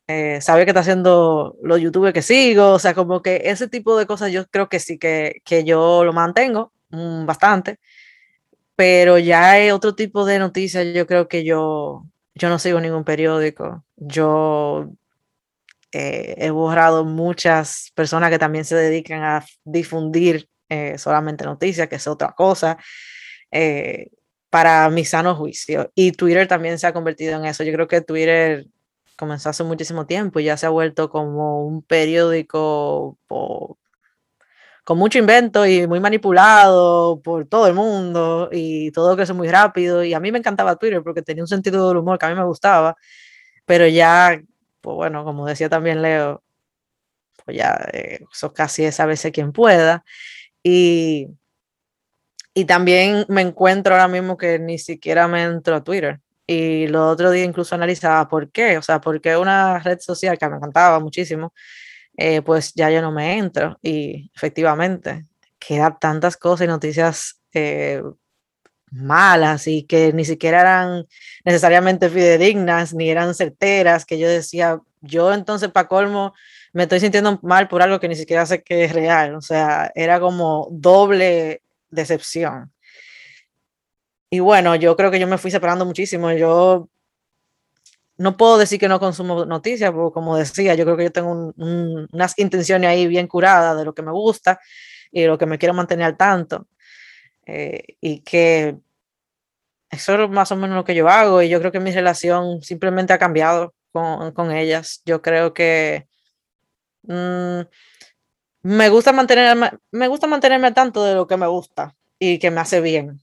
[0.07, 3.95] eh, saber qué está haciendo los youtubers que sigo, o sea, como que ese tipo
[3.99, 7.79] de cosas yo creo que sí que, que yo lo mantengo mm, bastante,
[8.75, 13.03] pero ya hay otro tipo de noticias, yo creo que yo, yo no sigo ningún
[13.03, 14.89] periódico, yo
[15.91, 21.95] eh, he borrado muchas personas que también se dedican a difundir eh, solamente noticias, que
[21.95, 22.77] es otra cosa,
[23.51, 24.09] eh,
[24.49, 25.91] para mi sano juicio.
[25.95, 27.63] Y Twitter también se ha convertido en eso.
[27.63, 28.67] Yo creo que Twitter
[29.17, 33.17] comenzó hace muchísimo tiempo y ya se ha vuelto como un periódico
[34.85, 40.03] con mucho invento y muy manipulado por todo el mundo y todo crece muy rápido.
[40.03, 42.35] Y a mí me encantaba Twitter porque tenía un sentido del humor que a mí
[42.35, 42.95] me gustaba,
[43.65, 44.39] pero ya,
[44.81, 46.43] pues bueno, como decía también Leo,
[47.45, 50.05] pues ya eh, eso casi es a veces quien pueda.
[50.67, 51.27] Y,
[52.55, 56.21] y también me encuentro ahora mismo que ni siquiera me entro a Twitter.
[56.47, 60.49] Y lo otro día incluso analizaba por qué, o sea, porque una red social que
[60.49, 61.53] me encantaba muchísimo,
[62.17, 63.77] eh, pues ya yo no me entro.
[63.83, 65.25] Y efectivamente,
[65.59, 68.01] quedan tantas cosas y noticias eh,
[68.89, 71.05] malas y que ni siquiera eran
[71.43, 76.33] necesariamente fidedignas ni eran certeras, que yo decía, yo entonces para colmo
[76.75, 79.35] me estoy sintiendo mal por algo que ni siquiera sé que es real.
[79.35, 82.73] O sea, era como doble decepción.
[84.29, 86.33] Y bueno, yo creo que yo me fui separando muchísimo.
[86.33, 86.89] Yo
[88.17, 91.53] no puedo decir que no consumo noticias, porque como decía, yo creo que yo tengo
[91.55, 94.59] unas intenciones ahí bien curadas de lo que me gusta
[95.11, 96.67] y lo que me quiero mantener tanto.
[97.45, 98.75] Eh, y que
[99.89, 102.61] eso es más o menos lo que yo hago y yo creo que mi relación
[102.61, 105.01] simplemente ha cambiado con, con ellas.
[105.05, 106.07] Yo creo que
[107.07, 107.61] mm,
[108.63, 112.61] me gusta mantenerme, me gusta mantenerme tanto de lo que me gusta y que me
[112.61, 113.21] hace bien.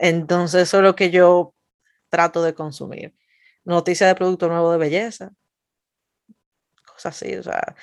[0.00, 1.54] Entonces eso es lo que yo
[2.08, 3.14] trato de consumir
[3.64, 5.32] noticias de producto nuevo de belleza,
[6.86, 7.76] cosas así, o sea,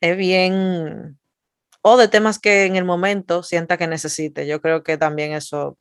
[0.00, 1.18] es bien,
[1.82, 4.46] o de temas que en el momento sienta que necesite.
[4.46, 5.78] Yo creo que también eso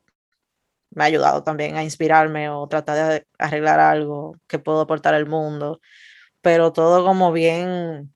[0.92, 5.28] me ha ayudado también a inspirarme o tratar de arreglar algo que puedo aportar al
[5.28, 5.82] mundo,
[6.42, 8.14] pero todo como bien,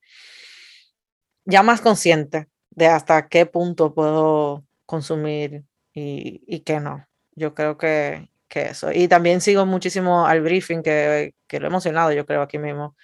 [1.46, 7.08] ya más consciente de hasta qué punto puedo consumir y, y qué no.
[7.36, 8.92] Yo creo que, que eso.
[8.92, 12.96] Y también sigo muchísimo al briefing, que, que lo he mencionado yo creo aquí mismo.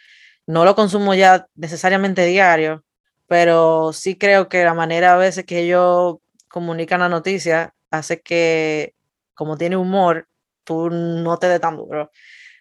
[0.47, 2.83] No lo consumo ya necesariamente diario,
[3.27, 6.17] pero sí creo que la manera a veces que ellos
[6.49, 8.95] comunican la noticia hace que,
[9.33, 10.27] como tiene humor,
[10.63, 12.11] tú no te dé tan duro.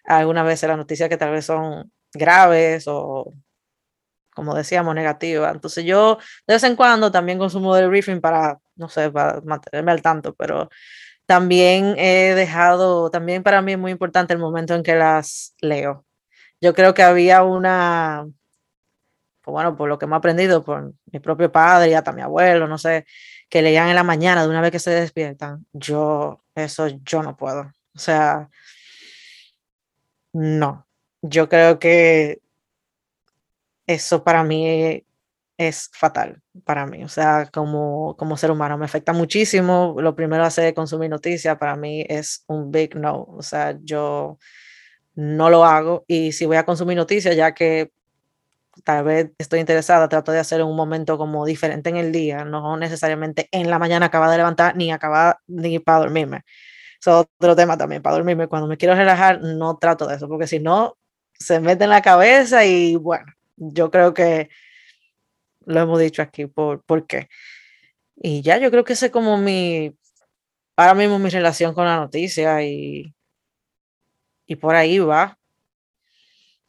[0.05, 3.33] Algunas veces las noticias que tal vez son graves o,
[4.37, 5.51] como decíamos, negativas.
[5.51, 9.91] Entonces yo de vez en cuando también consumo el briefing para, no sé, para mantenerme
[9.91, 10.69] al tanto, pero
[11.25, 16.05] también he dejado, también para mí es muy importante el momento en que las leo.
[16.61, 18.27] Yo creo que había una,
[19.41, 22.21] pues bueno, por lo que me he aprendido por mi propio padre y hasta mi
[22.21, 23.07] abuelo, no sé,
[23.49, 25.65] que leían en la mañana de una vez que se despiertan.
[25.73, 27.61] Yo, eso yo no puedo.
[27.95, 28.49] O sea,
[30.31, 30.85] no.
[31.23, 32.39] Yo creo que
[33.87, 35.03] eso para mí
[35.57, 37.03] es fatal para mí.
[37.03, 39.95] O sea, como, como ser humano me afecta muchísimo.
[39.99, 43.23] Lo primero hacer consumir noticias para mí es un big no.
[43.23, 44.37] O sea, yo
[45.15, 47.91] no lo hago y si voy a consumir noticias, ya que
[48.83, 52.77] tal vez estoy interesada, trato de hacer un momento como diferente en el día, no
[52.77, 56.43] necesariamente en la mañana acaba de levantar ni acaba ni para dormirme.
[56.99, 58.47] Eso es otro tema también, para dormirme.
[58.47, 60.97] Cuando me quiero relajar, no trato de eso, porque si no,
[61.33, 63.25] se mete en la cabeza y bueno,
[63.57, 64.49] yo creo que
[65.65, 67.27] lo hemos dicho aquí, por, por qué.
[68.15, 69.93] Y ya yo creo que ese es como mi,
[70.75, 73.13] ahora mismo mi relación con la noticia y,
[74.45, 75.37] y por ahí va.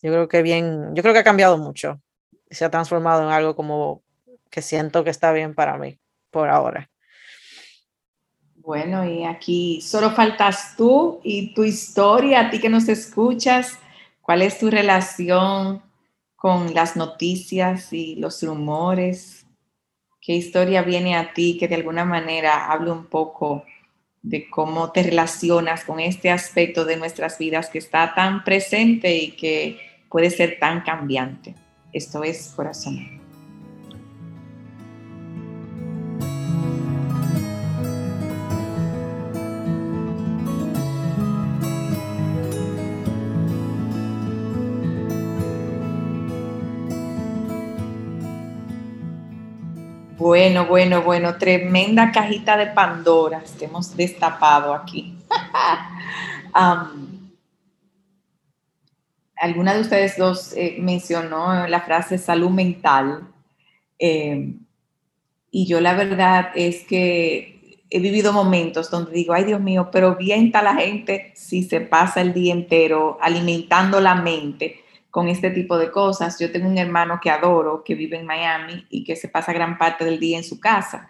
[0.02, 2.00] Yo creo que bien, yo creo que ha cambiado mucho.
[2.50, 4.02] Se ha transformado en algo como
[4.50, 5.98] que siento que está bien para mí
[6.30, 6.90] por ahora.
[8.56, 13.78] Bueno, y aquí solo faltas tú y tu historia, a ti que nos escuchas.
[14.20, 15.82] ¿Cuál es tu relación
[16.38, 19.44] con las noticias y los rumores?
[20.20, 23.64] ¿Qué historia viene a ti que de alguna manera hable un poco
[24.22, 29.32] de cómo te relacionas con este aspecto de nuestras vidas que está tan presente y
[29.32, 31.56] que puede ser tan cambiante?
[31.92, 33.17] Esto es corazón.
[50.28, 55.16] Bueno, bueno, bueno, tremenda cajita de Pandoras que hemos destapado aquí.
[59.36, 63.26] alguna de ustedes dos eh, mencionó la frase salud mental.
[63.98, 64.66] Em,
[65.50, 70.16] y yo la verdad es que he vivido momentos donde digo, ay Dios mío, pero
[70.16, 75.50] bien está la gente si se pasa el día entero alimentando la mente con este
[75.50, 76.38] tipo de cosas.
[76.38, 79.78] Yo tengo un hermano que adoro, que vive en Miami y que se pasa gran
[79.78, 81.08] parte del día en su casa.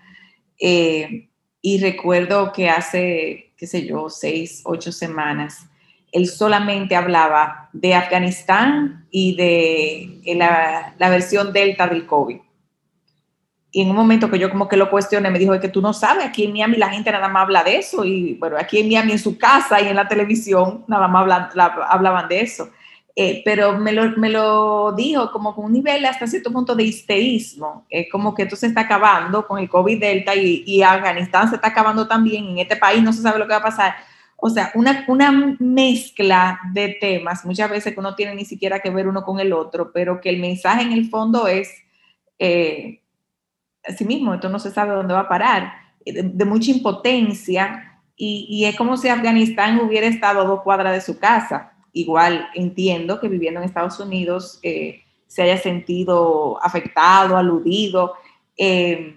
[0.59, 1.29] Eh,
[1.61, 5.67] y recuerdo que hace, qué sé yo, seis, ocho semanas,
[6.13, 12.39] él solamente hablaba de Afganistán y de la, la versión Delta del COVID
[13.71, 15.93] y en un momento que yo como que lo cuestioné, me dijo, que tú no
[15.93, 18.89] sabes, aquí en Miami la gente nada más habla de eso, y bueno, aquí en
[18.89, 21.53] Miami en su casa y en la televisión nada más
[21.89, 22.71] hablaban de eso.
[23.21, 26.85] Eh, pero me lo, me lo, dijo como con un nivel hasta cierto punto de
[26.85, 31.57] histeísmo, es como que esto se está acabando con el COVID-Delta y, y, Afganistán se
[31.57, 33.97] está acabando también, en este país no se sabe lo que va a pasar.
[34.37, 38.91] O sea, una, una mezcla de temas, muchas veces que no tiene ni siquiera que
[38.91, 41.69] ver uno con el otro, pero que el mensaje en el fondo es...
[42.39, 43.03] Eh,
[43.97, 45.73] sí mismo, esto no se sabe dónde va a parar,
[46.05, 51.01] eh, de, mucha impotencia, y, es como si Afganistán hubiera estado a dos cuadras de
[51.01, 51.73] su casa.
[51.93, 58.15] Igual entiendo que viviendo en Estados Unidos eh, se haya sentido afectado, aludido.
[58.57, 59.17] Eh,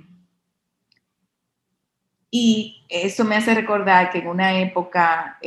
[2.29, 5.37] y eso me hace recordar que en una época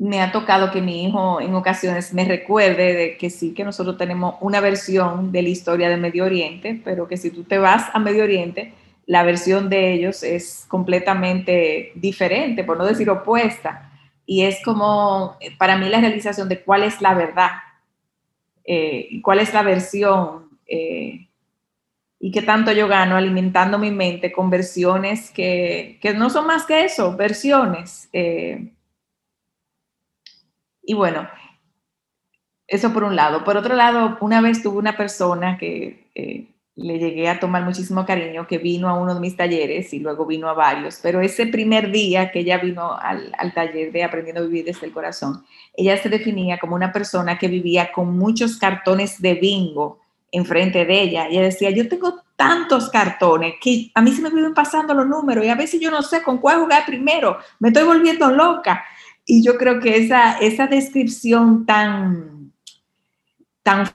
[0.00, 3.98] me ha tocado que mi hijo en ocasiones me recuerde de que sí, que nosotros
[3.98, 7.90] tenemos una versión de la historia de Medio Oriente, pero que si tú te vas
[7.92, 8.72] a Medio Oriente,
[9.04, 13.89] la versión de ellos es completamente diferente, por no decir opuesta.
[14.26, 17.50] Y es como, para mí, la realización de cuál es la verdad,
[18.64, 21.26] eh, cuál es la versión, eh,
[22.22, 26.66] y qué tanto yo gano alimentando mi mente con versiones que, que no son más
[26.66, 28.10] que eso, versiones.
[28.12, 28.74] Eh,
[30.82, 31.26] y bueno,
[32.66, 33.42] eso por un lado.
[33.42, 38.06] Por otro lado, una vez tuve una persona que eh, le llegué a tomar muchísimo
[38.06, 41.46] cariño, que vino a uno de mis talleres y luego vino a varios, pero ese
[41.46, 45.44] primer día que ella vino al, al taller de Aprendiendo a Vivir desde el Corazón,
[45.74, 50.00] ella se definía como una persona que vivía con muchos cartones de bingo
[50.32, 51.26] enfrente de ella.
[51.26, 55.44] Ella decía, yo tengo tantos cartones que a mí se me viven pasando los números
[55.44, 58.84] y a veces yo no sé con cuál jugar primero, me estoy volviendo loca.
[59.26, 62.52] Y yo creo que esa, esa descripción tan,
[63.62, 63.86] tan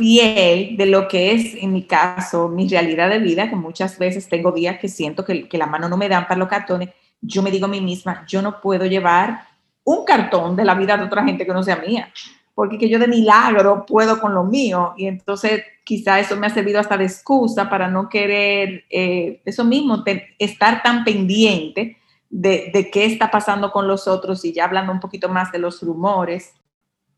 [0.00, 4.30] fiel de lo que es, en mi caso, mi realidad de vida, que muchas veces
[4.30, 6.88] tengo días que siento que, la mano no me dan para los cartones,
[7.20, 9.42] yo me digo a mí misma, yo no puedo llevar
[9.84, 12.10] un cartón de la vida de otra gente que no sea mía,
[12.54, 14.94] porque que yo de milagro puedo con lo mío.
[14.96, 19.64] Y entonces quizá eso me ha servido hasta de excusa para no querer, eh, eso
[19.66, 20.02] mismo,
[20.38, 21.98] estar tan pendiente
[22.30, 25.82] de, qué está pasando con los otros y ya hablando un poquito más de los
[25.82, 26.54] rumores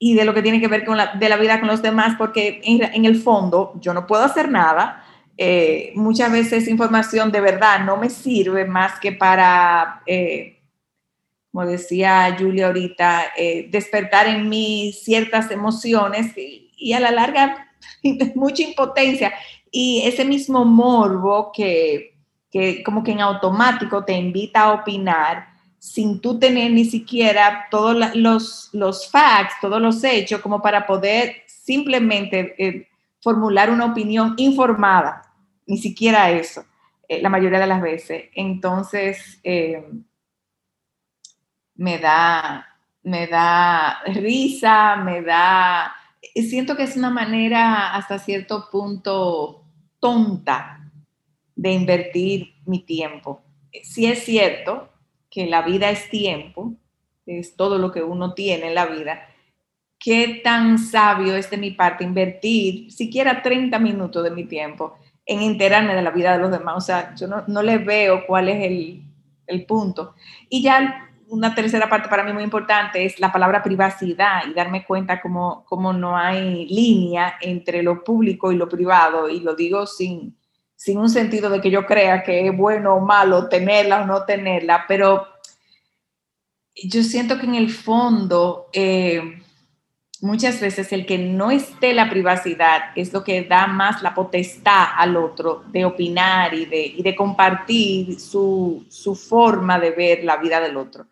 [0.04, 2.16] y de lo que tiene que ver con la, de la vida con los demás,
[2.18, 5.04] porque en, el fondo yo no puedo hacer nada.
[5.38, 10.60] Eh, muchas veces información de verdad no me sirve más que para, eh,
[11.52, 17.68] como decía Julia ahorita, eh, despertar en mí ciertas emociones y, y a la larga
[18.34, 19.32] mucha impotencia
[19.70, 22.12] y ese mismo morbo que
[22.50, 25.51] que como que en automático te invita a opinar
[25.82, 31.42] sin tú tener ni siquiera todos los, los facts, todos los hechos, como para poder
[31.48, 32.88] simplemente eh,
[33.20, 35.34] formular una opinión informada,
[35.66, 36.64] ni siquiera eso,
[37.08, 38.26] eh, la mayoría de las veces.
[38.36, 39.84] Entonces, eh,
[41.74, 42.64] me da,
[43.02, 45.92] me da risa, me da,
[46.32, 49.64] siento que es una manera hasta cierto punto
[49.98, 50.92] tonta
[51.56, 53.42] de invertir mi tiempo.
[53.82, 54.91] Si es cierto
[55.32, 56.74] que la vida es tiempo,
[57.24, 59.26] es todo lo que uno tiene en la vida,
[59.98, 65.40] ¿qué tan sabio es de mi parte invertir siquiera 30 minutos de mi tiempo en
[65.40, 66.74] enterarme de la vida de los demás?
[66.76, 69.02] O sea, yo no, no le veo cuál es el,
[69.46, 70.14] el punto.
[70.50, 74.84] Y ya una tercera parte para mí muy importante es la palabra privacidad y darme
[74.84, 79.30] cuenta cómo, cómo no hay línea entre lo público y lo privado.
[79.30, 80.36] Y lo digo sin,
[80.82, 84.24] sin un sentido de que yo crea que es bueno o malo tenerla o no
[84.24, 85.28] tenerla, pero
[86.74, 89.40] yo siento que en el fondo eh,
[90.20, 94.86] muchas veces el que no esté la privacidad es lo que da más la potestad
[94.96, 98.84] al otro de opinar y de, compartir su,
[99.28, 101.06] forma de ver la vida del otro.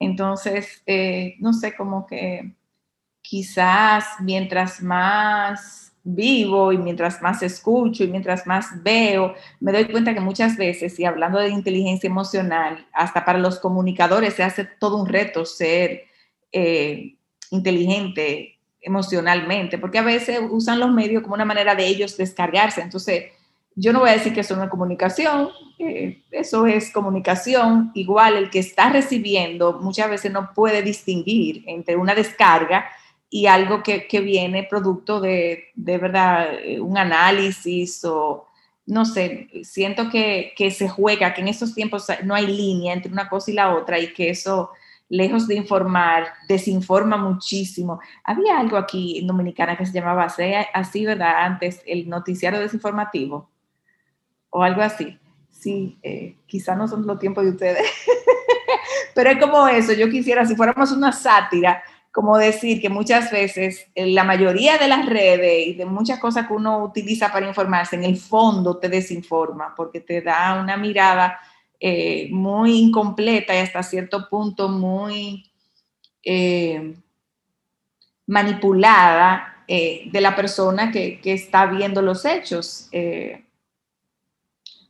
[0.00, 2.52] Entonces, eh, no sé, como que
[3.22, 10.12] quizás mientras más vivo y mientras más escucho y mientras más veo, me doy cuenta
[10.12, 14.98] que muchas veces, y hablando de inteligencia emocional, hasta para los comunicadores se hace todo
[14.98, 16.04] un reto ser
[16.52, 17.16] eh,
[17.50, 22.82] inteligente emocionalmente, porque a veces usan los medios como una manera de ellos descargarse.
[22.82, 23.24] Entonces,
[23.74, 25.48] yo no voy a decir que eso no es comunicación,
[25.78, 27.92] eh, eso es comunicación.
[27.94, 32.84] Igual el que está recibiendo muchas veces no puede distinguir entre una descarga
[33.34, 38.46] y algo que, viene producto de, de verdad, eh, un análisis o,
[38.86, 43.10] no sé, siento que, que, se juega, que en estos tiempos no hay línea entre
[43.10, 44.70] una cosa y la otra y que eso,
[45.08, 47.98] lejos de informar, desinforma muchísimo.
[48.22, 50.28] Había algo aquí en Dominicana que se llamaba
[50.72, 51.44] así, ¿verdad?
[51.44, 53.50] Antes, el noticiario desinformativo
[54.50, 55.18] o algo así.
[55.50, 57.82] Sí, eh, quizá no son los tiempos de ustedes,
[59.12, 61.82] pero es como eso, yo quisiera, si fuéramos una sátira,
[62.14, 66.46] como decir que muchas veces eh, la mayoría de las redes y de muchas cosas
[66.46, 71.40] que uno utiliza para informarse, en el fondo te desinforma, porque te da una mirada
[71.80, 75.50] eh, muy incompleta y hasta cierto punto muy
[78.26, 82.88] manipulada de la persona que, que, está viendo los hechos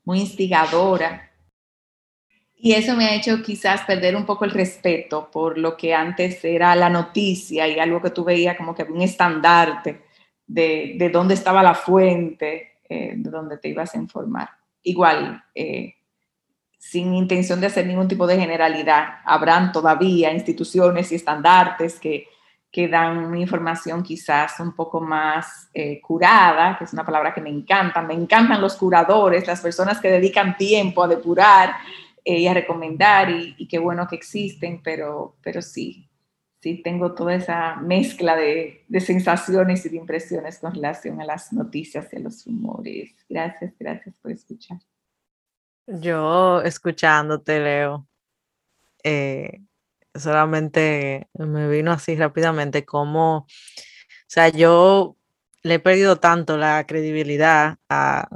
[0.04, 1.32] muy instigadora.
[2.64, 6.42] Y eso me ha hecho quizás perder un poco el respeto por lo que antes
[6.42, 10.00] era la noticia y algo que tú veías como que un estandarte
[10.46, 14.48] de, de dónde estaba la fuente, eh, de dónde te ibas a informar.
[14.82, 15.96] Igual, eh,
[16.78, 22.28] sin intención de hacer ningún tipo de generalidad, habrán todavía instituciones y estandartes que
[22.74, 27.48] que dan información quizás un poco más eh, curada, que es una palabra que me
[27.48, 28.02] encanta.
[28.02, 31.76] Me encantan los curadores, las personas que dedican tiempo a depurar
[32.24, 36.08] eh, y a recomendar, y, qué bueno que existen, pero, pero sí,
[36.60, 41.52] sí tengo toda esa mezcla de, de, sensaciones y de impresiones con relación a las
[41.52, 43.14] noticias y a los rumores.
[43.28, 44.78] Gracias, gracias por escuchar.
[45.86, 48.08] Yo escuchándote, Leo.
[49.02, 49.60] Eh,
[50.14, 53.46] solamente me vino así rápidamente como, o
[54.26, 55.16] sea, yo
[55.62, 58.28] le he perdido tanto la credibilidad a,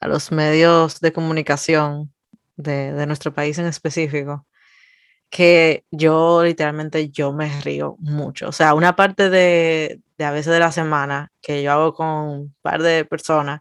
[0.00, 2.13] los medios de comunicación
[2.56, 4.46] de, nuestro país en específico,
[5.30, 8.48] que yo literalmente yo me río mucho.
[8.48, 12.56] O sea, una parte de, a veces de la semana que yo hago con un
[12.62, 13.60] par de personas,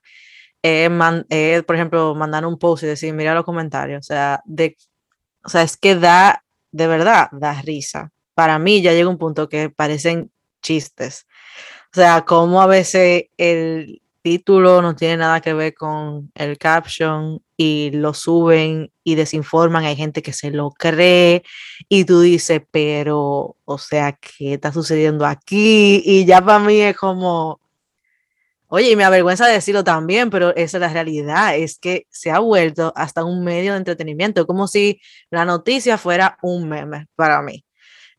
[0.62, 4.00] es, por ejemplo, mandar un post y decir, mira los comentarios.
[4.06, 4.78] O sea, de,
[5.44, 8.12] o sea, es que da de verdad da risa.
[8.34, 10.32] Para mí ya llega un punto que parecen
[10.62, 11.28] chistes.
[11.94, 17.43] O sea, como a veces el título no tiene nada que ver con el caption
[17.58, 19.86] y lo suben y desinforman.
[19.86, 21.44] Hay gente que se lo cree
[21.90, 26.02] y tú dices, pero, o sea, ¿qué está sucediendo aquí?
[26.06, 27.60] Y ya para mí es como,
[28.76, 32.40] Oye, y me avergüenza decirlo también, pero esa es la realidad, es que se ha
[32.40, 35.00] vuelto hasta un medio de entretenimiento, como si
[35.30, 37.64] la noticia fuera un meme para mí,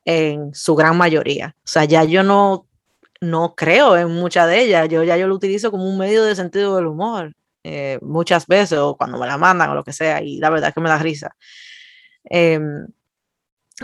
[0.05, 1.57] en su gran mayoría.
[1.59, 2.69] O sea, ya yo no,
[3.21, 6.37] no creo en muchas de ellas, yo ya yo lo utilizo como un medio de
[6.37, 7.33] sentido del humor,
[7.65, 10.69] eh, muchas veces, o cuando me la mandan o lo que sea, y la verdad
[10.69, 11.35] es que me da risa.
[12.25, 12.87] Em,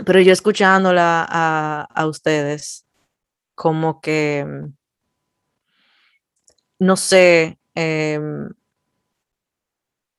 [0.05, 2.85] pero yo escuchándola a, a ustedes,
[3.55, 4.45] como que
[6.81, 8.49] no sé, em,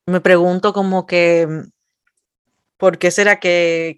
[0.06, 1.64] me pregunto como que,
[2.76, 3.96] ¿por qué será que,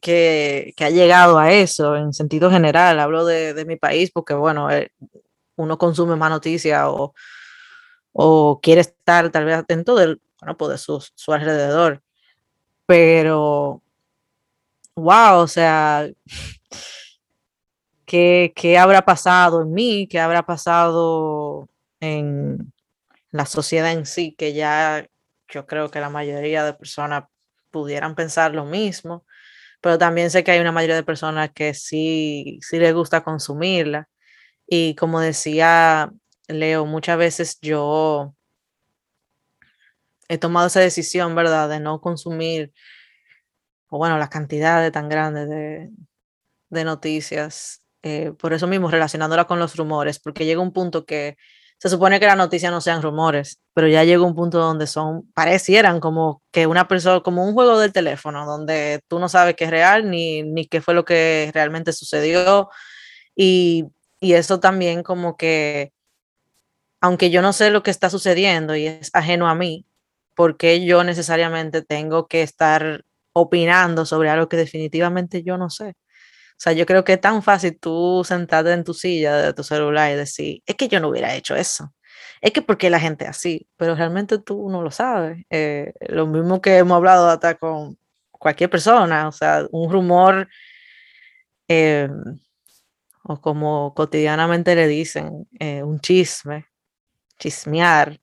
[0.81, 3.01] ha llegado a eso en sentido general?
[3.01, 4.93] Hablo de, mi país porque, bueno, eh,
[5.57, 7.15] uno consume más noticias o,
[8.63, 12.03] quiere estar tal vez atento del, bueno, pues de su, su alrededor.
[12.87, 13.83] Pero,
[14.95, 16.09] wow, o sea,
[18.07, 20.07] ¿qué, ¿qué habrá pasado en mí?
[20.09, 21.69] ¿Qué habrá pasado
[22.01, 22.73] en
[23.31, 25.09] la sociedad en sí, que ya
[25.49, 27.25] yo creo que la mayoría de personas
[27.71, 29.27] pudieran pensar lo mismo,
[29.81, 34.09] pero también sé que hay una mayoría de personas que sí, sí les gusta consumirla.
[34.67, 36.13] Y como decía
[36.49, 38.35] Leo, muchas veces yo
[40.29, 42.73] he tomado esa decisión, ¿verdad?, de no consumir,
[43.89, 45.91] o bueno, las cantidades tan grandes de,
[46.85, 47.83] noticias.
[48.03, 51.37] Eh, por eso mismo, relacionándola con los rumores, porque llega un punto que
[51.79, 55.31] se supone que las noticias no sean rumores, pero ya llegó un punto donde son,
[55.35, 59.65] parecieran como que una persona, como un juego del teléfono, donde tú no sabes qué
[59.65, 62.71] es real ni, ni qué fue lo que realmente sucedió.
[63.37, 63.87] Y,
[64.21, 65.93] y eso también como que,
[67.05, 69.87] aunque yo no sé lo que está sucediendo y es ajeno a mí,
[70.35, 75.91] porque yo necesariamente tengo que estar opinando sobre algo que definitivamente yo no sé?
[75.91, 79.63] O sea, yo creo que es tan fácil tú sentarte en tu silla de tu
[79.63, 81.93] celular y decir, es que yo no hubiera hecho eso.
[82.41, 85.45] Es que porque la gente así, pero realmente tú no lo sabes.
[85.51, 87.99] Eh, lo mismo que hemos hablado hasta con
[88.31, 90.49] cualquier persona, o sea, un rumor,
[91.69, 92.09] eh,
[93.25, 96.67] o como cotidianamente le dicen, eh, un chisme,
[97.39, 98.21] chismear,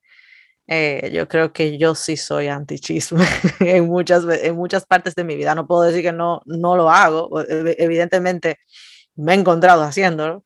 [0.68, 3.26] eh, yo creo que yo sí soy antichisme
[3.60, 5.56] en muchas, en muchas partes de mi vida.
[5.56, 7.30] No puedo decir que no, no lo hago.
[7.50, 8.60] Evidentemente
[9.16, 10.44] me he encontrado haciéndolo,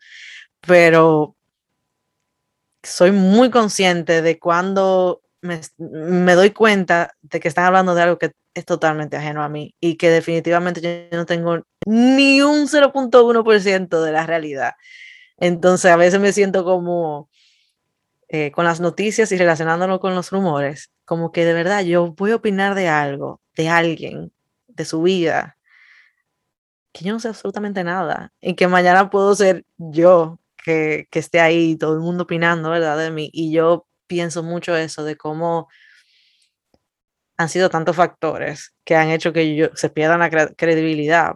[0.61, 1.35] pero
[2.83, 8.17] soy muy consciente de cuando me, me, doy cuenta de que están hablando de algo
[8.17, 14.03] que es totalmente ajeno a mí y que definitivamente yo no tengo ni un 0.1%
[14.03, 14.73] de la realidad.
[15.37, 17.29] Entonces a veces me siento como
[18.27, 22.31] eh, con las noticias y relacionándolo con los rumores, como que de verdad yo voy
[22.31, 24.33] a opinar de algo, de alguien,
[24.67, 25.57] de su vida,
[26.91, 31.39] que yo no sé absolutamente nada y que mañana puedo ser yo que, que esté
[31.41, 32.97] ahí, todo el mundo opinando, ¿verdad?
[32.97, 33.29] De mí.
[33.33, 35.67] Y yo pienso mucho eso, de cómo
[37.37, 41.35] han sido tantos factores que han hecho que yo, se pierda la credibilidad,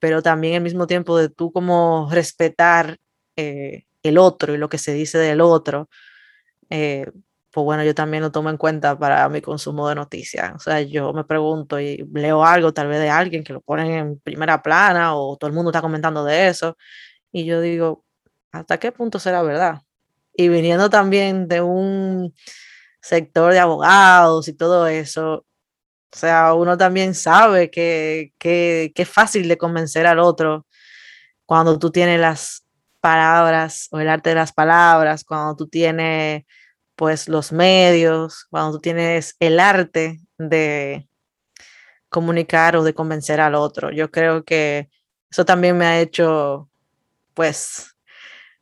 [0.00, 2.98] pero también al mismo tiempo de tú como respetar
[3.36, 5.88] eh, el otro y lo que se dice del otro,
[6.70, 7.06] eh,
[7.50, 10.52] pues bueno, yo también lo tomo en cuenta para mi consumo de noticias.
[10.54, 13.90] O sea, yo me pregunto y leo algo tal vez de alguien que lo ponen
[13.90, 16.76] en primera plana o todo el mundo está comentando de eso.
[17.32, 18.04] Y yo digo,
[18.52, 19.82] ¿hasta qué punto será verdad?
[20.34, 22.34] Y viniendo también de un
[23.00, 25.46] sector de abogados y todo eso,
[26.12, 30.66] o sea, uno también sabe que, que, que es fácil de convencer al otro
[31.46, 32.64] cuando tú tienes las
[33.00, 36.44] palabras o el arte de las palabras, cuando tú tienes
[36.98, 41.08] pues los medios, cuando tú tienes el arte de
[42.08, 43.92] comunicar o de convencer al otro.
[43.92, 44.90] Yo creo que
[45.30, 46.68] eso también me ha hecho
[47.34, 47.94] pues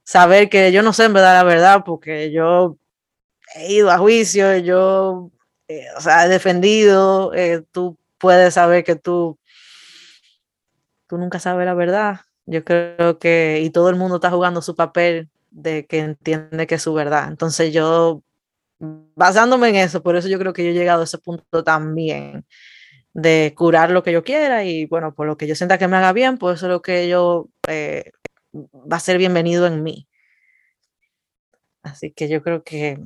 [0.05, 2.77] saber que yo no sé en verdad la verdad porque yo
[3.55, 5.31] he ido a juicio, yo
[5.69, 9.39] eh, o sea, he defendido, eh, tú puedes saber que tú,
[11.09, 12.21] tú nunca sabes la verdad.
[12.45, 16.77] Yo creo que, y todo el mundo está jugando su papel de que entiende que
[16.77, 17.29] es su verdad.
[17.29, 18.23] Entonces yo
[18.79, 22.47] basándome en eso, por eso yo creo que yo he llegado a ese punto también
[23.15, 25.97] de curar lo que yo quiera y bueno, por lo que yo sienta que me
[25.97, 28.13] haga bien, pues eso es lo que yo eh,
[28.55, 30.09] va a ser bienvenido en mí.
[31.83, 32.99] Así que yo creo que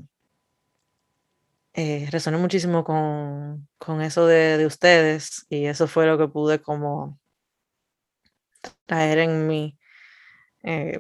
[1.75, 6.61] eh, resoné muchísimo con, con eso de, de, ustedes y eso fue lo que pude
[6.61, 7.19] como
[8.87, 9.79] traer en mí.
[10.65, 10.99] Eh,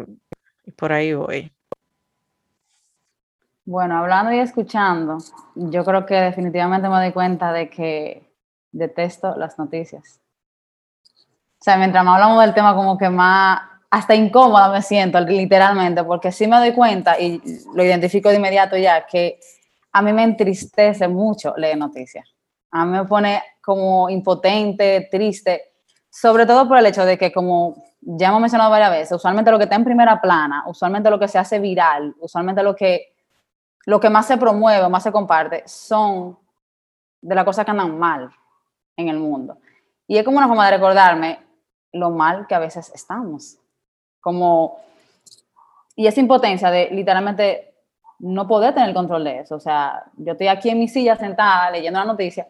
[0.76, 1.52] por ahí voy.
[3.64, 5.18] Bueno, hablando y escuchando,
[5.54, 8.34] yo creo que definitivamente me doy cuenta de que
[8.72, 10.20] detesto las noticias.
[11.60, 13.60] O sea, mientras más hablamos del tema, como que más,
[13.90, 17.40] hasta incómoda me siento, literalmente, porque sí me doy cuenta y
[17.74, 19.38] lo identifico de inmediato ya, que
[19.92, 22.26] a mí me entristece mucho leer noticias.
[22.70, 25.74] A mí me pone como impotente, triste,
[26.08, 29.59] sobre todo por el hecho de que, como ya hemos mencionado varias veces, usualmente lo
[29.59, 33.14] que está en primera plana, usualmente lo que se hace viral, usualmente lo que
[33.86, 36.38] lo que más se promueve, más se comparte, son
[37.20, 38.30] de las cosas que andan mal
[38.96, 39.59] en el mundo.
[40.07, 41.40] Y es como una forma de recordarme
[41.92, 43.59] lo mal que a veces estamos.
[44.20, 44.80] Como,
[45.96, 47.74] y esa impotencia de literalmente
[48.18, 49.57] no poder tener control de eso.
[49.57, 52.46] O sea, yo estoy aquí en mi silla sentada leyendo la noticia,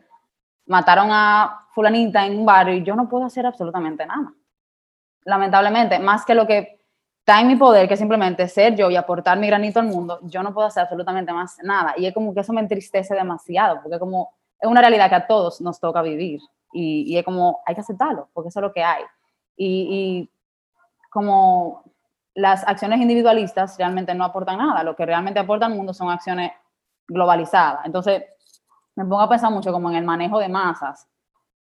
[0.67, 4.33] mataron a fulanita en un barrio y yo no puedo hacer absolutamente nada.
[5.25, 6.81] Lamentablemente, más que lo que
[7.21, 10.43] está en mi poder, que simplemente ser yo y aportar mi granito al mundo, yo
[10.43, 11.95] no puedo hacer absolutamente más nada.
[11.97, 15.27] Y es como que eso me entristece demasiado, porque como es una realidad que a
[15.27, 16.41] todos nos toca vivir.
[16.73, 19.03] Y, y es como, hay que aceptarlo, porque eso es lo que hay.
[19.57, 20.31] Y, y,
[21.11, 21.83] como
[22.35, 26.53] las acciones individualistas realmente no aportan nada, lo que realmente aporta al mundo son acciones
[27.09, 27.85] globalizadas.
[27.85, 28.23] Entonces,
[28.95, 31.09] me pongo a pensar mucho como en el manejo de masas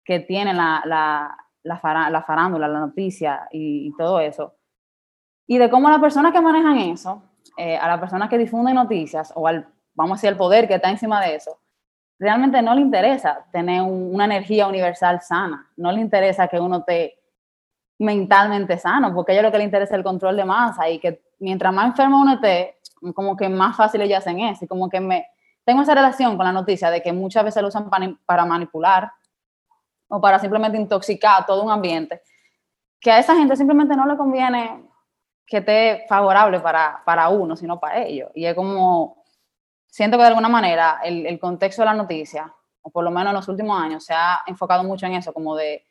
[0.04, 4.56] que tiene la, la, la, la farándula, la noticia y, todo eso
[5.48, 7.24] y de cómo las personas que manejan eso,
[7.58, 10.76] eh, a las personas que difunden noticias o al, vamos a decir, el poder que
[10.76, 11.60] está encima de eso,
[12.18, 17.16] realmente no le interesa tener una energía universal sana, no le interesa que uno esté
[18.00, 21.00] mentalmente sano, porque a ellos lo que le interesa es el control de masa y
[21.00, 22.78] que mientras más enfermo uno esté,
[23.14, 24.66] como que más fácil ellos hacen eso.
[24.66, 25.28] Y como que me
[25.66, 27.90] tengo esa relación con la noticia de que muchas veces lo usan
[28.26, 29.12] para manipular
[30.12, 32.22] o para simplemente intoxicar todo un ambiente,
[33.00, 34.84] que a esa gente simplemente no le conviene
[35.48, 38.30] que esté favorable para, para uno, sino para ellos.
[38.36, 39.24] Y es como,
[39.88, 43.32] siento que de alguna manera el, el, contexto de la noticia, o por lo menos
[43.32, 45.86] en los últimos años, se ha enfocado mucho en eso, como de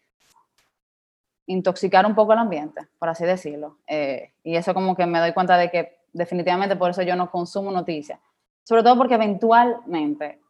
[1.47, 3.79] intoxicar un poco el ambiente, por así decirlo.
[3.87, 7.31] Eh, y eso como que me doy cuenta de que definitivamente por eso yo no
[7.31, 8.21] consumo noticias.
[8.65, 10.41] Sobre todo porque eventualmente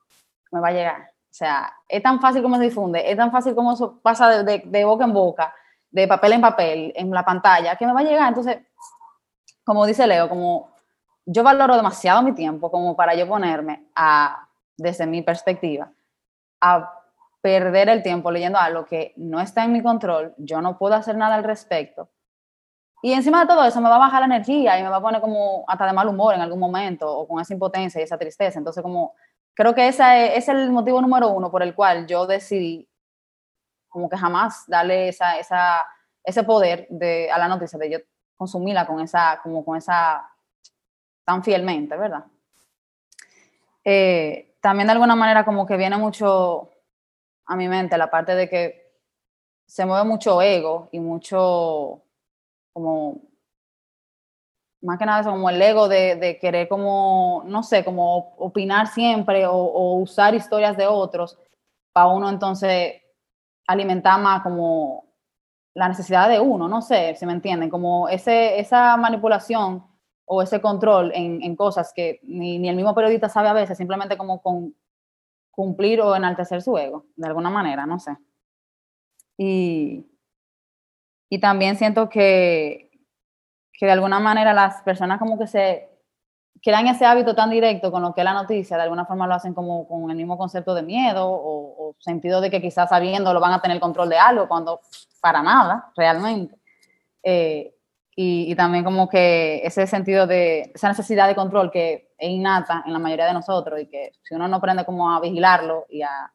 [0.50, 1.09] me va a llegar.
[1.31, 4.45] O sea, es tan fácil como se difunde, es tan fácil como eso pasa de,
[4.45, 5.55] de, de boca en boca,
[5.91, 8.28] de papel en papel, en la pantalla, que me va a llegar.
[8.28, 8.59] Entonces,
[9.64, 10.74] como dice Leo, como
[11.24, 15.93] yo valoro demasiado mi tiempo como para yo ponerme a desde mi perspectiva,
[16.61, 16.93] a
[17.41, 21.16] perder el tiempo leyendo algo que no está en mi control, yo no puedo hacer
[21.16, 22.09] nada al respecto.
[23.03, 25.01] Y encima de todo eso me va a bajar la energía y me va a
[25.03, 28.18] poner como hasta de mal humor en algún momento o con esa impotencia y esa
[28.18, 28.59] tristeza.
[28.59, 29.14] Entonces como
[29.55, 32.88] creo que ese es, el motivo número uno por el cual yo decidí
[33.88, 35.86] como que jamás darle esa, esa,
[36.22, 37.98] ese poder de, a la noticia de yo
[38.36, 40.30] consumirla con esa, como con esa,
[41.24, 42.24] tan fielmente, ¿verdad?
[43.84, 46.70] Eh, también de alguna manera como que viene mucho
[47.46, 48.92] a mi mente la parte de que
[49.66, 52.03] se mueve mucho ego y mucho
[52.72, 53.30] como
[54.83, 59.47] más que nada eso, como el ego de, querer como, no sé, como opinar siempre
[59.47, 61.39] o, usar historias de otros
[61.93, 63.03] para uno entonces
[63.66, 65.05] alimentar más como
[65.74, 69.87] la necesidad de uno, no sé si me entienden, como ese, esa manipulación
[70.24, 74.16] o ese control en, cosas que ni, ni, el mismo periodista sabe a veces, simplemente
[74.16, 74.74] como con
[75.51, 78.16] cumplir o enaltecer su ego, de alguna manera, no sé.
[79.37, 80.07] Y,
[81.28, 82.89] y también siento que,
[83.81, 85.89] que de alguna manera las personas como que se
[86.62, 89.33] crean ese hábito tan directo con lo que es la noticia, de alguna forma lo
[89.33, 93.41] hacen como con el mismo concepto de miedo o, sentido de que quizás sabiendo lo
[93.41, 94.81] van a tener control de algo, cuando
[95.20, 96.57] para nada, realmente.
[97.22, 97.74] Eh,
[98.14, 102.93] y, también como que ese sentido de, esa necesidad de control que es innata en
[102.93, 106.31] la mayoría de nosotros y que si uno no aprende como a vigilarlo y a,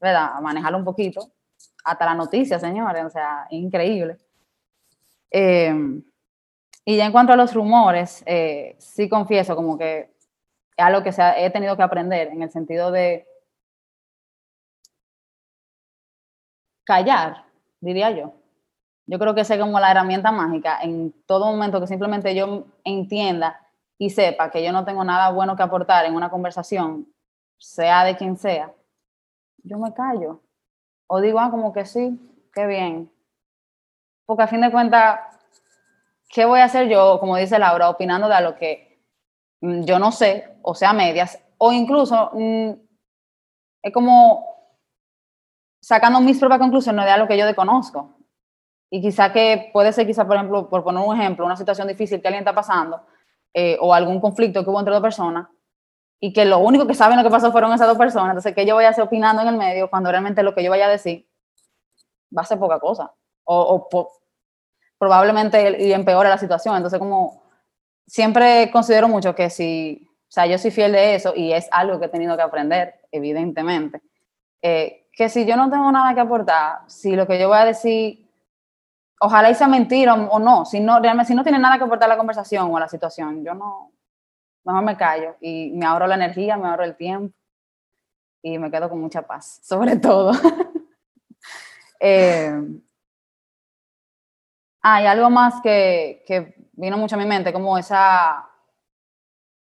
[0.00, 1.30] a manejarlo un poquito,
[1.84, 4.16] hasta la noticia, señores, o sea, increíble.
[5.30, 6.02] Eh,
[6.84, 10.10] y ya en cuanto a los rumores, eh, sí confieso como que
[10.76, 13.26] es algo que he tenido que aprender en el sentido de
[16.84, 17.44] callar,
[17.80, 18.34] diría yo.
[19.06, 23.60] Yo creo que es como la herramienta mágica en todo momento que simplemente yo entienda
[23.98, 27.06] y sepa que yo no tengo nada bueno que aportar en una conversación,
[27.58, 28.72] sea de quien sea,
[29.62, 30.40] yo me callo.
[31.06, 32.18] O digo, ah, como que sí,
[32.54, 33.10] qué bien.
[34.26, 35.20] Porque a fin de cuentas,
[36.30, 39.04] ¿qué voy a hacer yo, como dice Laura, opinando de lo que
[39.60, 42.70] mm, yo no sé, o sea, medias, o incluso mm,
[43.82, 44.46] es como
[45.82, 48.16] sacando mis propias conclusiones de algo que yo desconozco.
[48.90, 52.20] Y quizá que puede ser, quizá, por ejemplo, por poner un ejemplo, una situación difícil
[52.20, 53.02] que alguien está pasando,
[53.54, 55.48] eh, o algún conflicto que hubo entre dos personas,
[56.20, 58.66] y que lo único que saben lo que pasó fueron esas dos personas, entonces, ¿qué
[58.66, 60.90] yo voy a hacer opinando en el medio cuando realmente lo que yo vaya a
[60.90, 61.28] decir
[62.36, 63.14] va a ser poca cosa?
[63.44, 64.10] O, o
[65.00, 66.76] probablemente y empeora la situación.
[66.76, 67.42] Entonces, como
[68.06, 71.98] siempre considero mucho que si, o sea, yo soy fiel de eso y es algo
[71.98, 74.02] que he tenido que aprender, evidentemente,
[74.60, 77.64] eh, que si yo no tengo nada que aportar, si lo que yo voy a
[77.64, 78.30] decir,
[79.18, 82.14] ojalá sea mentira o, no, si no, realmente, si no tiene nada que aportar a
[82.14, 83.92] la conversación o a la situación, yo no,
[84.64, 87.34] mejor me callo y me ahorro la energía, me ahorro el tiempo
[88.42, 90.32] y me quedo con mucha paz, sobre todo.
[92.00, 92.52] eh,
[94.82, 98.48] hay algo más que, vino mucho a mi mente, como esa,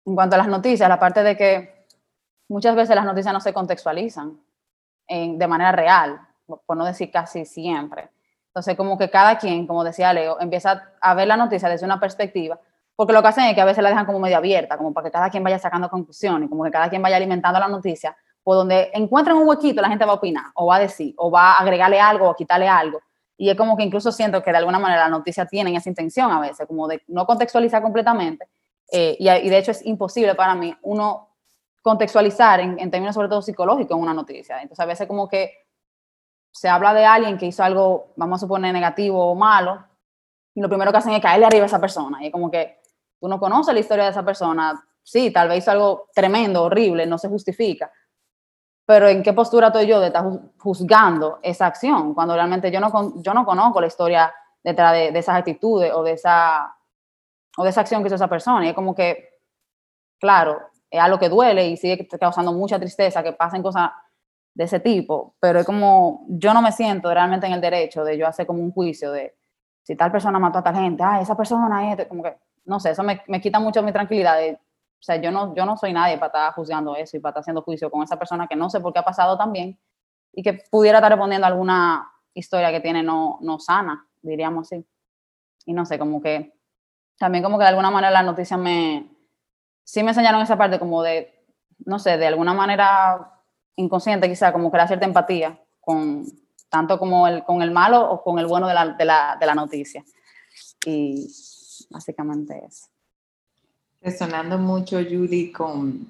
[0.05, 1.85] en cuanto a las noticias, la parte de que
[2.47, 4.39] muchas veces las noticias no se contextualizan
[5.07, 8.09] de manera real, por no decir casi siempre.
[8.47, 11.99] Entonces, como que cada quien, como decía Leo, empieza a ver la noticia desde una
[11.99, 12.59] perspectiva,
[12.95, 15.05] porque lo que hacen es que a veces la dejan como medio abierta, como para
[15.05, 18.55] que cada quien vaya sacando conclusiones, como que cada quien vaya alimentando la noticia, por
[18.55, 21.53] donde encuentren un huequito, la gente va a opinar, o va a decir, o va
[21.53, 23.01] a agregarle algo, o quitarle algo.
[23.41, 26.31] Y es como que incluso siento que de alguna manera la noticia tienen esa intención
[26.31, 28.47] a veces, como de no contextualizar completamente.
[28.91, 31.29] Eh, y, de hecho es imposible para mí uno
[31.81, 34.61] contextualizar en, términos sobre todo psicológicos en una noticia.
[34.61, 35.53] Entonces a veces como que
[36.51, 39.87] se habla de alguien que hizo algo, vamos a suponer, negativo o malo,
[40.53, 42.21] y lo primero que hacen es caerle arriba a esa persona.
[42.21, 42.79] Y es como que
[43.19, 44.85] tú no conoces la historia de esa persona.
[45.01, 47.91] Sí, tal vez hizo algo tremendo, horrible, no se justifica,
[48.85, 50.25] pero ¿en qué postura estoy yo de estar
[50.57, 52.13] juzgando esa acción?
[52.13, 56.13] Cuando realmente yo no, yo no conozco la historia detrás de, esas actitudes o de,
[56.13, 56.75] esa,
[57.57, 58.65] o de esa acción que hizo esa persona.
[58.65, 59.39] Y es como que,
[60.19, 60.59] claro,
[60.89, 63.91] es algo que duele y sigue causando mucha tristeza que pasen cosas
[64.53, 68.17] de ese tipo, pero es como, yo no me siento realmente en el derecho de
[68.17, 69.33] yo hacer como un juicio de
[69.83, 72.91] si tal persona mató a tal gente, ah, esa persona es, como que, no sé,
[72.91, 74.59] eso me, me quita mucho mi tranquilidad de
[75.01, 77.41] o sea, yo no, yo no soy nadie para estar juzgando eso y para estar
[77.41, 79.79] haciendo juicio con esa persona que no sé por qué ha pasado también
[80.31, 84.85] y que pudiera estar respondiendo alguna historia que tiene no, no sana, diríamos así.
[85.65, 86.53] Y no sé, como que
[87.17, 89.09] también como que de alguna manera las noticias me,
[89.83, 91.47] sí me enseñaron esa parte como de,
[91.83, 93.41] no sé, de alguna manera
[93.77, 96.25] inconsciente quizá, como crear cierta empatía con
[96.69, 99.45] tanto como el, con el malo o con el bueno de la, de la, de
[99.47, 100.05] la noticia.
[100.85, 101.27] Y
[101.89, 102.87] básicamente eso
[104.01, 106.07] resonando mucho, Julie, con,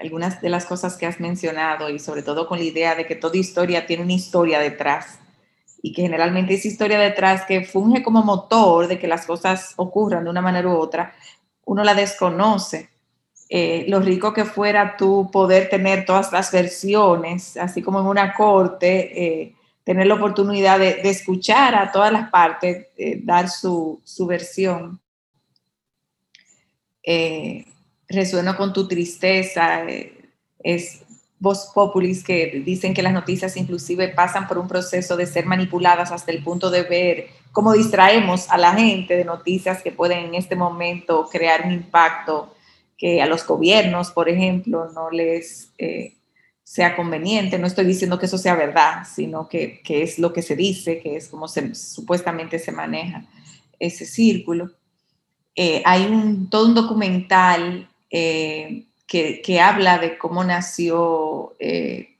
[0.00, 3.14] algunas de las cosas que has mencionado y sobre todo con la idea de que
[3.14, 5.18] toda historia tiene una historia detrás
[5.82, 10.24] y que generalmente esa historia detrás que funge como motor de que las cosas ocurran
[10.24, 11.14] de una manera u otra,
[11.64, 12.88] uno la desconoce.
[13.48, 18.34] Eh, lo rico que fuera tú poder tener todas las versiones, así como en una
[18.34, 24.26] corte, eh, tener la oportunidad de, escuchar a todas las partes, eh, dar su, su
[24.26, 25.00] versión.
[28.08, 29.82] Resueno con tu tristeza,
[30.62, 31.02] es
[31.38, 36.12] voz populis que dicen que las noticias inclusive pasan por un proceso de ser manipuladas
[36.12, 40.34] hasta el punto de ver cómo distraemos a la gente de noticias que pueden en
[40.34, 42.54] este momento crear un impacto
[43.00, 46.16] que a los gobiernos, por ejemplo, no les eh,
[46.62, 47.58] sea conveniente.
[47.58, 51.16] No estoy diciendo que eso sea verdad, sino que, es lo que se dice, que
[51.16, 53.24] es como se, supuestamente se maneja
[53.78, 54.70] ese círculo.
[55.62, 62.16] Eh, hay un, todo un documental eh, que, habla de cómo nació eh,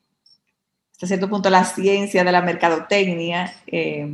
[0.92, 4.06] hasta cierto punto la ciencia de la mercadotecnia, eh,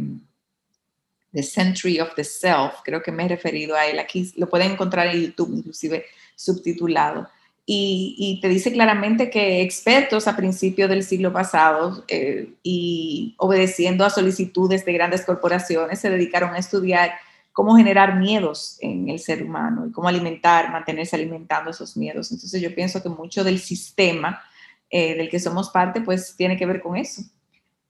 [1.33, 4.71] The Century of the Self, creo que me he referido a él aquí, lo pueden
[4.71, 6.05] encontrar en YouTube, inclusive
[6.37, 7.29] subtitulado.
[7.69, 14.11] Y, te dice claramente que expertos a principios del siglo pasado eh, y obedeciendo a
[14.11, 17.19] solicitudes de grandes corporaciones se dedicaron a estudiar
[17.57, 22.31] cómo generar miedos en el ser humano y cómo alimentar, mantenerse alimentando esos miedos.
[22.31, 24.43] Entonces yo pienso que mucho del sistema
[24.91, 27.23] eh, del que somos parte, pues tiene que ver con eso.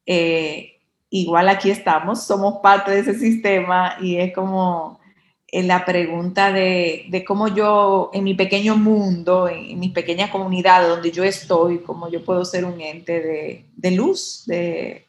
[0.06, 0.78] Eh,
[1.10, 5.00] igual aquí estamos, somos parte de ese sistema y es como
[5.48, 11.10] eh, la pregunta de, cómo yo en mi pequeño mundo, en, mi pequeña comunidad donde
[11.10, 15.08] yo estoy, cómo yo puedo ser un ente de, luz, de,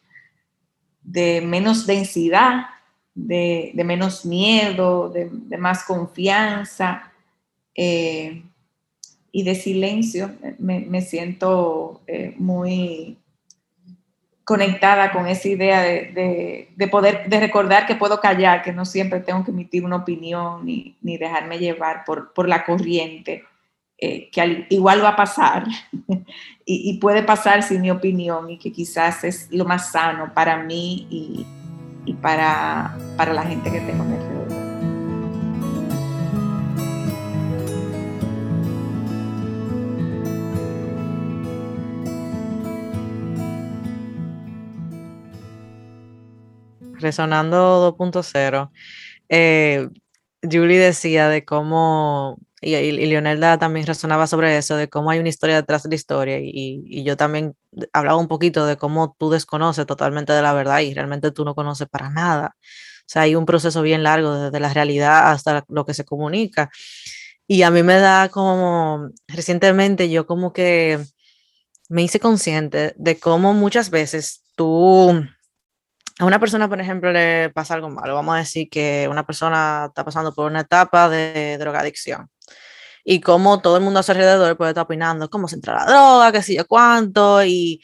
[1.03, 2.66] de menos densidad,
[3.18, 7.11] de, menos miedo, de, más confianza
[7.74, 8.43] eh,
[9.32, 10.32] y de silencio.
[10.59, 13.18] Me, siento eh, muy
[14.43, 19.43] conectada con esa idea de, poder, de recordar que puedo callar, que no siempre tengo
[19.43, 23.43] que emitir una opinión ni, dejarme llevar por, la corriente,
[23.97, 25.65] eh, que igual va a pasar
[26.65, 30.55] y, y, puede pasar sin mi opinión y que quizás es lo más sano para
[30.57, 31.45] mí y,
[32.08, 34.47] y para, la gente que tengo en alrededor.
[46.99, 48.72] Resonando 2.0,
[49.30, 49.89] eh,
[50.41, 55.30] Julie decía de cómo y, y, Leonelda también razonaba sobre eso, de cómo hay una
[55.30, 57.55] historia detrás de la historia, y, yo también
[57.93, 61.53] hablaba un poquito de cómo tú desconoces totalmente de la verdad y realmente tú no
[61.55, 62.55] conoces para nada.
[62.62, 66.70] O sea, hay un proceso bien largo desde la realidad hasta lo que se comunica.
[67.47, 70.99] Y a mí me da como, recientemente yo como que
[71.89, 75.12] me hice consciente de cómo muchas veces tú,
[76.20, 78.16] a una persona, por ejemplo, le pasa algo malo.
[78.16, 82.30] Vamos a decir que una persona está pasando por una etapa de drogadicción
[83.10, 85.86] y cómo todo el mundo a su alrededor puede estar opinando cómo se entra la
[85.86, 87.82] droga, qué sé yo cuánto, y,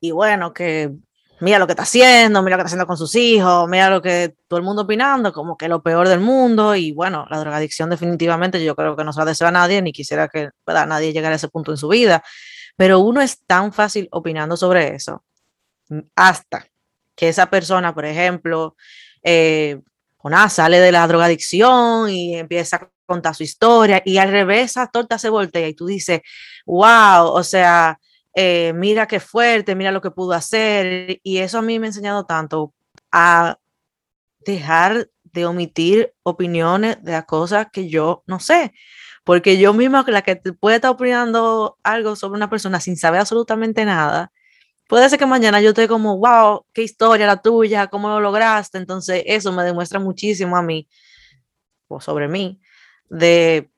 [0.00, 0.92] y bueno, que
[1.40, 4.02] mira lo que está haciendo, mira lo que está haciendo con sus hijos, mira lo
[4.02, 7.88] que todo el mundo opinando, como que lo peor del mundo, y bueno, la drogadicción
[7.88, 11.14] definitivamente yo creo que no se la desea a nadie, ni quisiera que pueda nadie
[11.14, 12.22] llegar a ese punto en su vida,
[12.76, 15.24] pero uno es tan fácil opinando sobre eso,
[16.14, 16.66] hasta
[17.14, 18.76] que esa persona, por ejemplo,
[19.22, 19.80] eh,
[20.50, 25.18] sale de la drogadicción y empieza a contar su historia y al revés esa torta
[25.18, 26.20] se voltea y tú dices,
[26.66, 27.98] wow, o sea,
[28.34, 31.88] eh, mira qué fuerte, mira lo que pudo hacer y eso a mí me ha
[31.88, 32.74] enseñado tanto
[33.10, 33.58] a
[34.40, 38.72] dejar de omitir opiniones de las cosas que yo no sé,
[39.24, 43.84] porque yo misma, la que puede estar opinando algo sobre una persona sin saber absolutamente
[43.84, 44.32] nada,
[44.88, 48.78] puede ser que mañana yo esté como, wow, qué historia la tuya, cómo lo lograste.
[48.78, 50.88] Entonces, eso me demuestra muchísimo a mí,
[51.88, 52.60] o sobre mí,
[53.08, 53.70] de,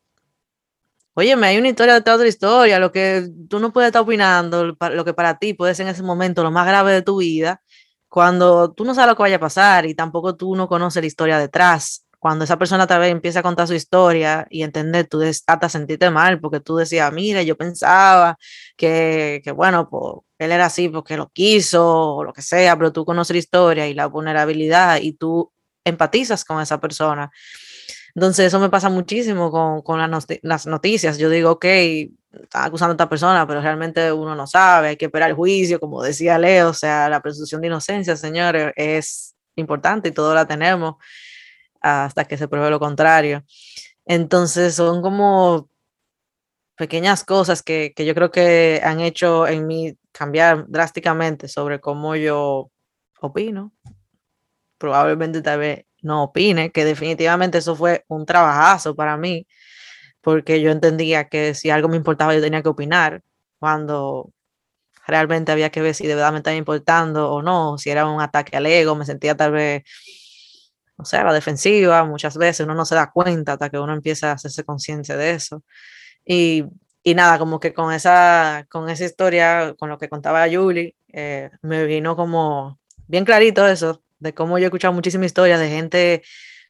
[1.14, 4.02] oye, me hay una historia detrás de otra historia, lo que tú no puedes estar
[4.02, 7.18] opinando, lo que para ti puede ser en ese momento lo más grave de tu
[7.18, 7.60] vida,
[8.08, 11.06] cuando tú no sabes lo que vaya a pasar y tampoco tú no conoces la
[11.06, 12.04] historia detrás.
[12.18, 16.10] Cuando esa persona tal vez empieza a contar su historia y entender, tú hasta sentirte
[16.10, 18.36] mal porque tú decías, mira, yo pensaba
[18.76, 22.92] que, que bueno, pues él era así porque lo quiso o lo que sea, pero
[22.92, 25.52] tú conoces la historia y la vulnerabilidad y tú
[25.84, 27.30] empatizas con esa persona.
[28.18, 30.00] Entonces eso me pasa muchísimo con, con
[30.42, 31.18] las noticias.
[31.18, 35.04] Yo digo, ok, está acusando a esta persona, pero realmente uno no sabe, hay que
[35.04, 40.08] esperar el juicio, como decía Leo, o sea, la presunción de inocencia, señores, es importante
[40.08, 40.96] y todo la tenemos
[41.80, 43.44] hasta que se pruebe lo contrario.
[44.04, 45.70] Entonces son como
[46.74, 52.16] pequeñas cosas que, que, yo creo que han hecho en mí cambiar drásticamente sobre cómo
[52.16, 52.72] yo
[53.20, 53.72] opino.
[54.76, 59.46] Probablemente tal vez no opine, que definitivamente eso fue un trabajazo para mí,
[60.20, 63.22] porque yo entendía que si algo me importaba yo tenía que opinar,
[63.58, 64.32] cuando
[65.06, 68.20] realmente había que ver si de verdad me estaba importando o no, si era un
[68.20, 69.82] ataque al ego, me sentía tal vez,
[70.98, 73.94] no sé, a la defensiva, muchas veces uno no se da cuenta hasta que uno
[73.94, 75.64] empieza a hacerse conciencia de eso.
[76.24, 76.64] Y,
[77.02, 81.50] y, nada, como que con esa, con esa historia, con lo que contaba Julie, eh,
[81.62, 86.22] me vino como bien clarito eso, de cómo yo he escuchado muchísimas historias de gente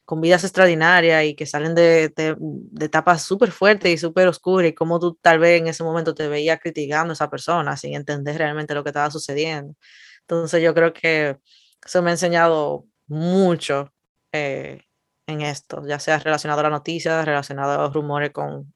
[0.05, 4.71] con vidas extraordinarias y que salen de, de, de etapas súper fuertes y súper oscuras
[4.71, 7.95] y cómo tú tal vez en ese momento te veías criticando a esa persona sin
[7.95, 9.75] entender realmente lo que estaba sucediendo.
[10.23, 11.39] Entonces yo creo que
[11.85, 13.93] eso me ha enseñado mucho
[14.33, 14.81] eh,
[15.27, 18.73] en esto, ya sea relacionado a las noticias, relacionado a los rumores con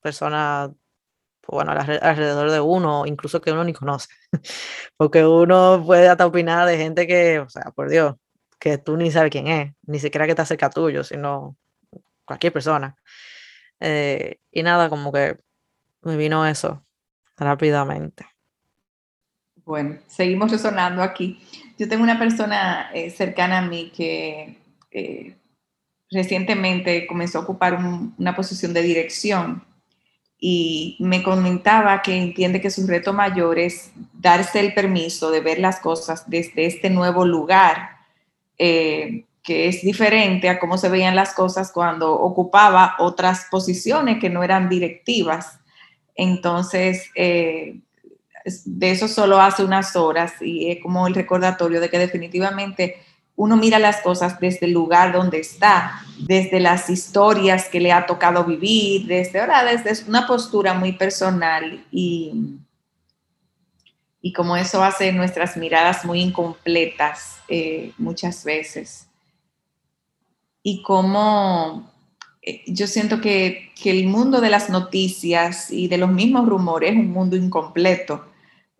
[0.00, 0.70] personas,
[1.40, 4.08] pues bueno, alrededor de uno, incluso que uno ni conoce,
[4.96, 8.16] porque uno puede hasta opinar de gente que, o sea, por Dios,
[8.58, 11.56] que tú ni sabes quién es, ni siquiera que está cerca tuyo, sino
[12.24, 12.94] cualquier persona.
[13.80, 15.38] Eh, y nada, como que
[16.02, 16.84] me vino eso
[17.36, 18.26] rápidamente.
[19.64, 21.40] Bueno, seguimos resonando aquí.
[21.78, 24.58] Yo tengo una persona eh, cercana a mí que
[24.90, 25.36] eh,
[26.10, 29.64] recientemente comenzó a ocupar un, una posición de dirección
[30.40, 35.58] y me comentaba que entiende que su reto mayor es darse el permiso de ver
[35.58, 37.98] las cosas desde este nuevo lugar
[38.58, 44.30] eh, que es diferente a cómo se veían las cosas cuando ocupaba otras posiciones que
[44.30, 45.58] no eran directivas.
[46.14, 47.80] Entonces, eh,
[48.64, 52.96] de eso solo hace unas horas y es como el recordatorio de que definitivamente
[53.40, 58.04] uno mira las cosas desde el lugar donde está, desde las historias que le ha
[58.04, 62.58] tocado vivir, desde, ahora, desde una postura muy personal y,
[64.20, 69.06] y como eso hace nuestras miradas muy incompletas eh, muchas veces.
[70.62, 71.90] Y como
[72.42, 76.92] eh, yo siento que, que, el mundo de las noticias y de los mismos rumores
[76.92, 78.22] es un mundo incompleto,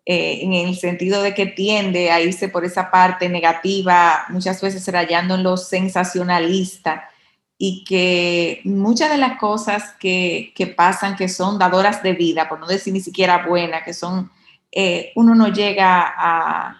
[0.05, 4.87] eh, en el sentido de que tiende a irse por esa parte negativa, muchas veces
[4.87, 7.09] rayando en lo sensacionalista
[7.57, 12.59] y que muchas de las cosas que, que pasan, que son dadoras de vida, por
[12.59, 14.31] no decir ni siquiera buenas, que son
[14.71, 16.77] eh, uno no llega a,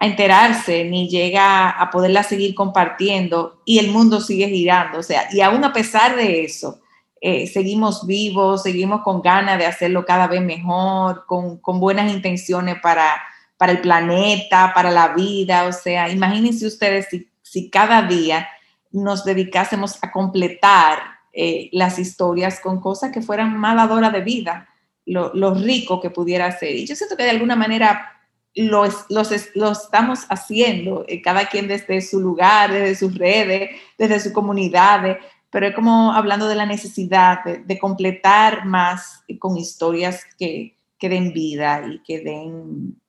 [0.00, 4.98] enterarse ni llega a poderla seguir compartiendo y el mundo sigue girando.
[4.98, 6.80] O sea, y aún a pesar de eso,
[7.20, 13.20] eh, seguimos vivos, seguimos con ganas de hacerlo cada vez mejor, con, buenas intenciones para,
[13.56, 15.64] para, el planeta, para la vida.
[15.66, 17.08] O sea, imagínense ustedes
[17.42, 18.48] si, cada día
[18.92, 20.98] nos dedicásemos a completar
[21.32, 24.68] eh, las historias con cosas que fueran más de vida
[25.08, 26.74] lo, rico que pudiera ser.
[26.76, 28.12] Y yo siento que de alguna manera
[28.54, 34.32] lo, lo estamos haciendo, eh, cada quien desde su lugar, desde sus redes, desde su
[34.32, 35.18] comunidad,
[35.50, 41.32] pero es como hablando de la necesidad de, completar más con historias que, que, den
[41.32, 43.00] vida y que den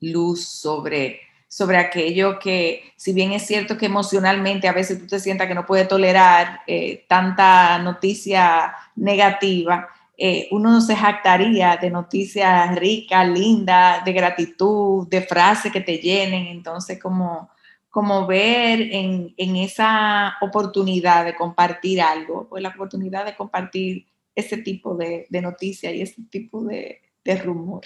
[0.00, 5.20] luz sobre, sobre aquello que, si bien es cierto que emocionalmente a veces tú te
[5.20, 9.88] sientas que no puedes tolerar eh, tanta noticia negativa,
[10.22, 15.96] eh, uno no se jactaría de noticias ricas, lindas, de gratitud, de frases que te
[15.96, 16.46] llenen.
[16.48, 17.50] Entonces, como,
[17.90, 24.96] como ver en, esa oportunidad de compartir algo, pues la oportunidad de compartir ese tipo
[24.96, 27.82] de, noticias y ese tipo de, de rumor.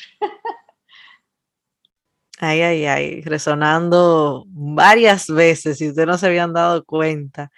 [2.39, 7.51] Ay, ay, ay, resonando varias veces, si ustedes no se habían dado cuenta.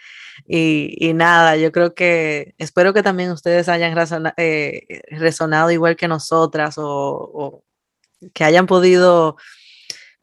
[0.46, 3.96] Y, nada, yo creo que espero que también ustedes hayan
[4.36, 7.64] eh, resonado igual que nosotras o,
[8.34, 9.36] que hayan podido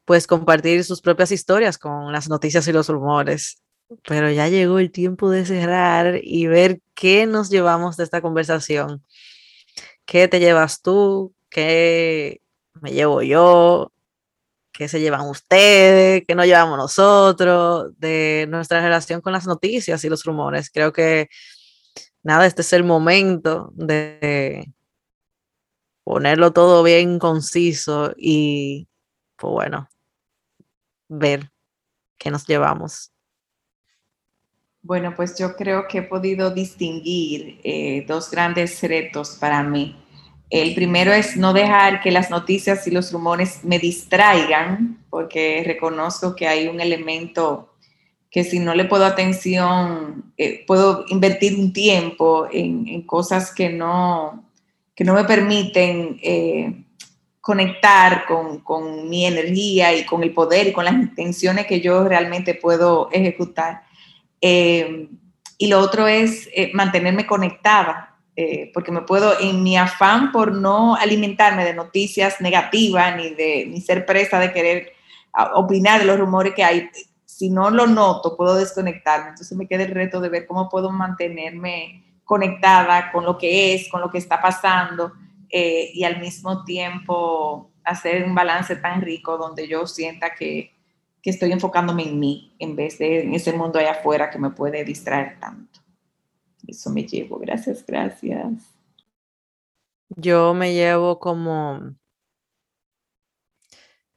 [0.04, 3.62] pues compartir sus propias historias con las noticias y los rumores.
[4.08, 9.04] Pero ya llegó el tiempo de cerrar y ver qué nos llevamos de esta conversación.
[10.04, 11.34] ¿Qué te llevas tú?
[11.50, 12.40] ¿Qué
[12.80, 13.92] me llevo yo?
[14.74, 20.08] que se llevan ustedes, que no llevamos nosotros, de nuestra relación con las noticias y
[20.08, 20.68] los rumores.
[20.68, 21.28] Creo que
[22.24, 24.72] nada, este es el momento de
[26.02, 28.88] ponerlo todo bien conciso y,
[29.36, 29.88] pues bueno,
[31.08, 31.50] ver
[32.18, 33.10] qué nos llevamos.
[34.82, 39.96] Bueno, pues yo creo que he podido distinguir eh, dos grandes retos para mí.
[40.50, 46.36] El primero es no dejar que las noticias y los rumores me distraigan, porque reconozco
[46.36, 47.74] que hay un elemento
[48.30, 54.44] que si no le puedo atención, eh, puedo invertir un tiempo en, cosas que no,
[54.94, 56.83] que no me permiten eh,
[57.44, 62.54] conectar con, mi energía y con el poder y con las intenciones que yo realmente
[62.54, 63.82] puedo ejecutar.
[64.40, 65.10] Eh,
[65.58, 68.16] y lo otro es eh, mantenerme conectada,
[68.72, 73.80] porque me puedo, en mi afán por no alimentarme de noticias negativas ni de ni
[73.82, 74.92] ser presa de querer
[75.54, 76.88] opinar de los rumores que hay,
[77.26, 79.28] si no lo noto, puedo desconectarme.
[79.28, 83.90] Entonces me queda el reto de ver cómo puedo mantenerme conectada con lo que es,
[83.90, 85.12] con lo que está pasando
[85.56, 90.72] eh, y al mismo tiempo hacer un balance tan rico donde yo sienta que,
[91.22, 94.50] que estoy enfocándome en mí en vez de en ese mundo allá afuera que me
[94.50, 95.78] puede distraer tanto.
[96.66, 97.38] Eso me llevo.
[97.38, 98.48] Gracias, gracias.
[100.08, 101.94] Yo me llevo como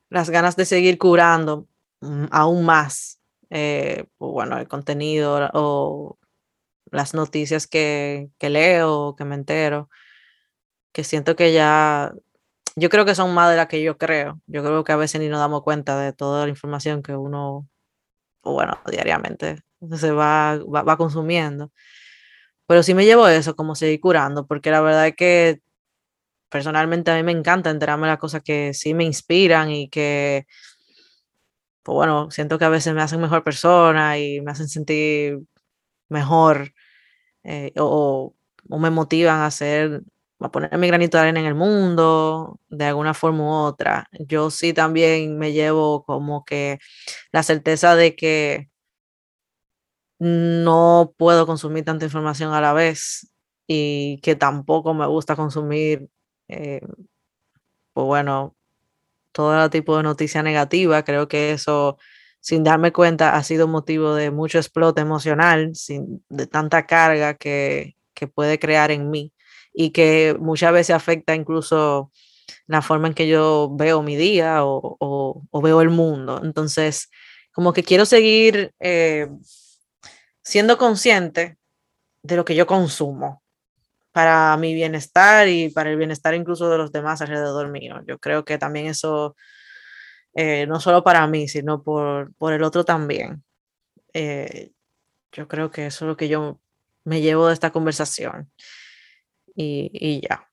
[0.10, 1.68] las ganas de seguir curando
[2.02, 3.22] mm, aún más,
[3.52, 6.18] eh, bueno, el contenido o
[6.90, 9.88] las noticias que, que leo, que me entero,
[10.98, 12.12] que siento que ya,
[12.76, 14.42] yo creo que son más de las que yo creo.
[14.48, 17.70] Yo creo que a veces ni nos damos cuenta de toda la información que uno,
[18.42, 19.62] o bueno, diariamente
[19.96, 21.72] se va, va, consumiendo.
[22.66, 25.62] Pero sí me llevo eso, como seguir curando, porque la verdad es que
[26.50, 30.48] personalmente a mí me encanta enterarme de las cosas que sí me inspiran y que,
[31.84, 35.42] pues bueno, siento que a veces me hacen mejor persona y me hacen sentir
[36.10, 36.74] mejor
[37.44, 38.34] eh, o,
[38.70, 40.04] me motivan a hacer,
[40.40, 44.08] a poner mi granito de arena en el mundo de alguna forma u otra.
[44.20, 46.80] Yo sí también me llevo como que
[47.32, 48.70] la certeza de que
[50.20, 53.32] no puedo consumir tanta información a la vez
[53.68, 56.10] y que tampoco me gusta consumir,
[56.48, 56.82] eh,
[57.94, 58.56] pues bueno,
[59.34, 61.04] todo tipo de noticia negativa.
[61.04, 61.98] Creo que eso
[62.48, 67.96] sin darme cuenta, ha sido motivo de mucho explote emocional, sin, de tanta carga que,
[68.34, 69.34] puede crear en mí
[69.80, 72.12] y que muchas veces afecta incluso
[72.66, 76.42] la forma en que yo veo mi día o, veo el mundo.
[76.44, 77.12] Entonces,
[77.52, 79.28] como que quiero seguir eh,
[80.42, 81.60] siendo consciente
[82.24, 83.44] de lo que yo consumo
[84.12, 88.02] para mi bienestar y para el bienestar incluso de los demás alrededor mío.
[88.08, 89.36] Yo creo que también eso
[90.34, 93.44] eh, no solo para mí, sino por, el otro también.
[94.12, 94.72] Eh,
[95.32, 96.60] yo creo que eso es lo que yo
[97.04, 98.52] me llevo de esta conversación.
[99.60, 100.48] Y, ya.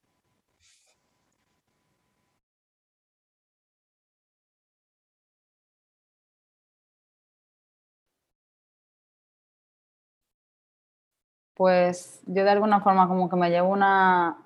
[11.54, 14.38] Pues yo de alguna forma como que me llevo una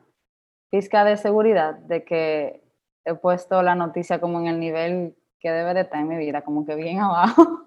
[0.71, 2.63] pizca de seguridad de que
[3.05, 6.43] he puesto la noticia como en el nivel que debe de estar en mi vida,
[6.43, 7.65] como que bien abajo.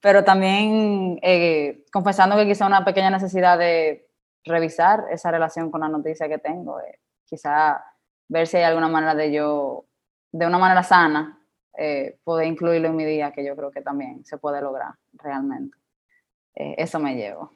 [0.00, 4.05] Pero también eh, confesando que quizá una pequeña necesidad de
[4.46, 7.84] revisar esa relación con la noticia que tengo, eh, quizá
[8.28, 9.84] ver si hay alguna manera de yo,
[10.32, 11.38] de una manera sana,
[11.78, 15.76] eh, poder incluirlo en mi día, que yo creo que también se puede lograr realmente.
[16.54, 17.52] eso me llevo.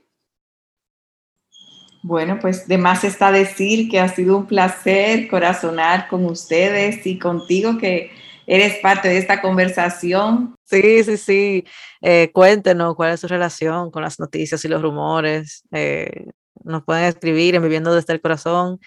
[2.02, 7.18] Bueno, pues de más está decir que ha sido un placer corazonar con ustedes y
[7.18, 8.10] contigo que
[8.46, 10.54] eres parte de esta conversación.
[10.64, 11.64] Sí, sí, sí.
[12.00, 15.62] Eh, cuéntenos cuál es su relación con las noticias y los rumores.
[15.72, 16.30] Eh,
[16.64, 18.80] nos pueden escribir en Viviendo desde el Corazón.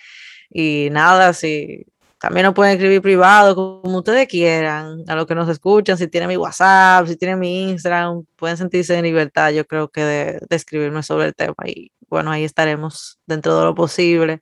[0.49, 1.85] Y nada, si
[2.23, 6.29] también nos pueden escribir privado, como ustedes quieran, a los que nos escuchan, si tienen
[6.29, 11.03] mi WhatsApp, si tienen mi Instagram, pueden sentirse en libertad, yo creo que de, escribirme
[11.03, 11.55] sobre el tema.
[11.65, 14.41] Y bueno, ahí estaremos dentro de lo posible.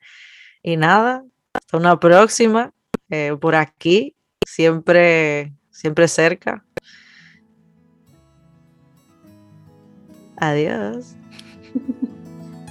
[0.62, 1.24] Y nada,
[1.54, 2.72] hasta una próxima
[3.10, 4.16] eh, por aquí
[4.46, 6.64] siempre, siempre cerca.
[10.38, 11.16] Adiós.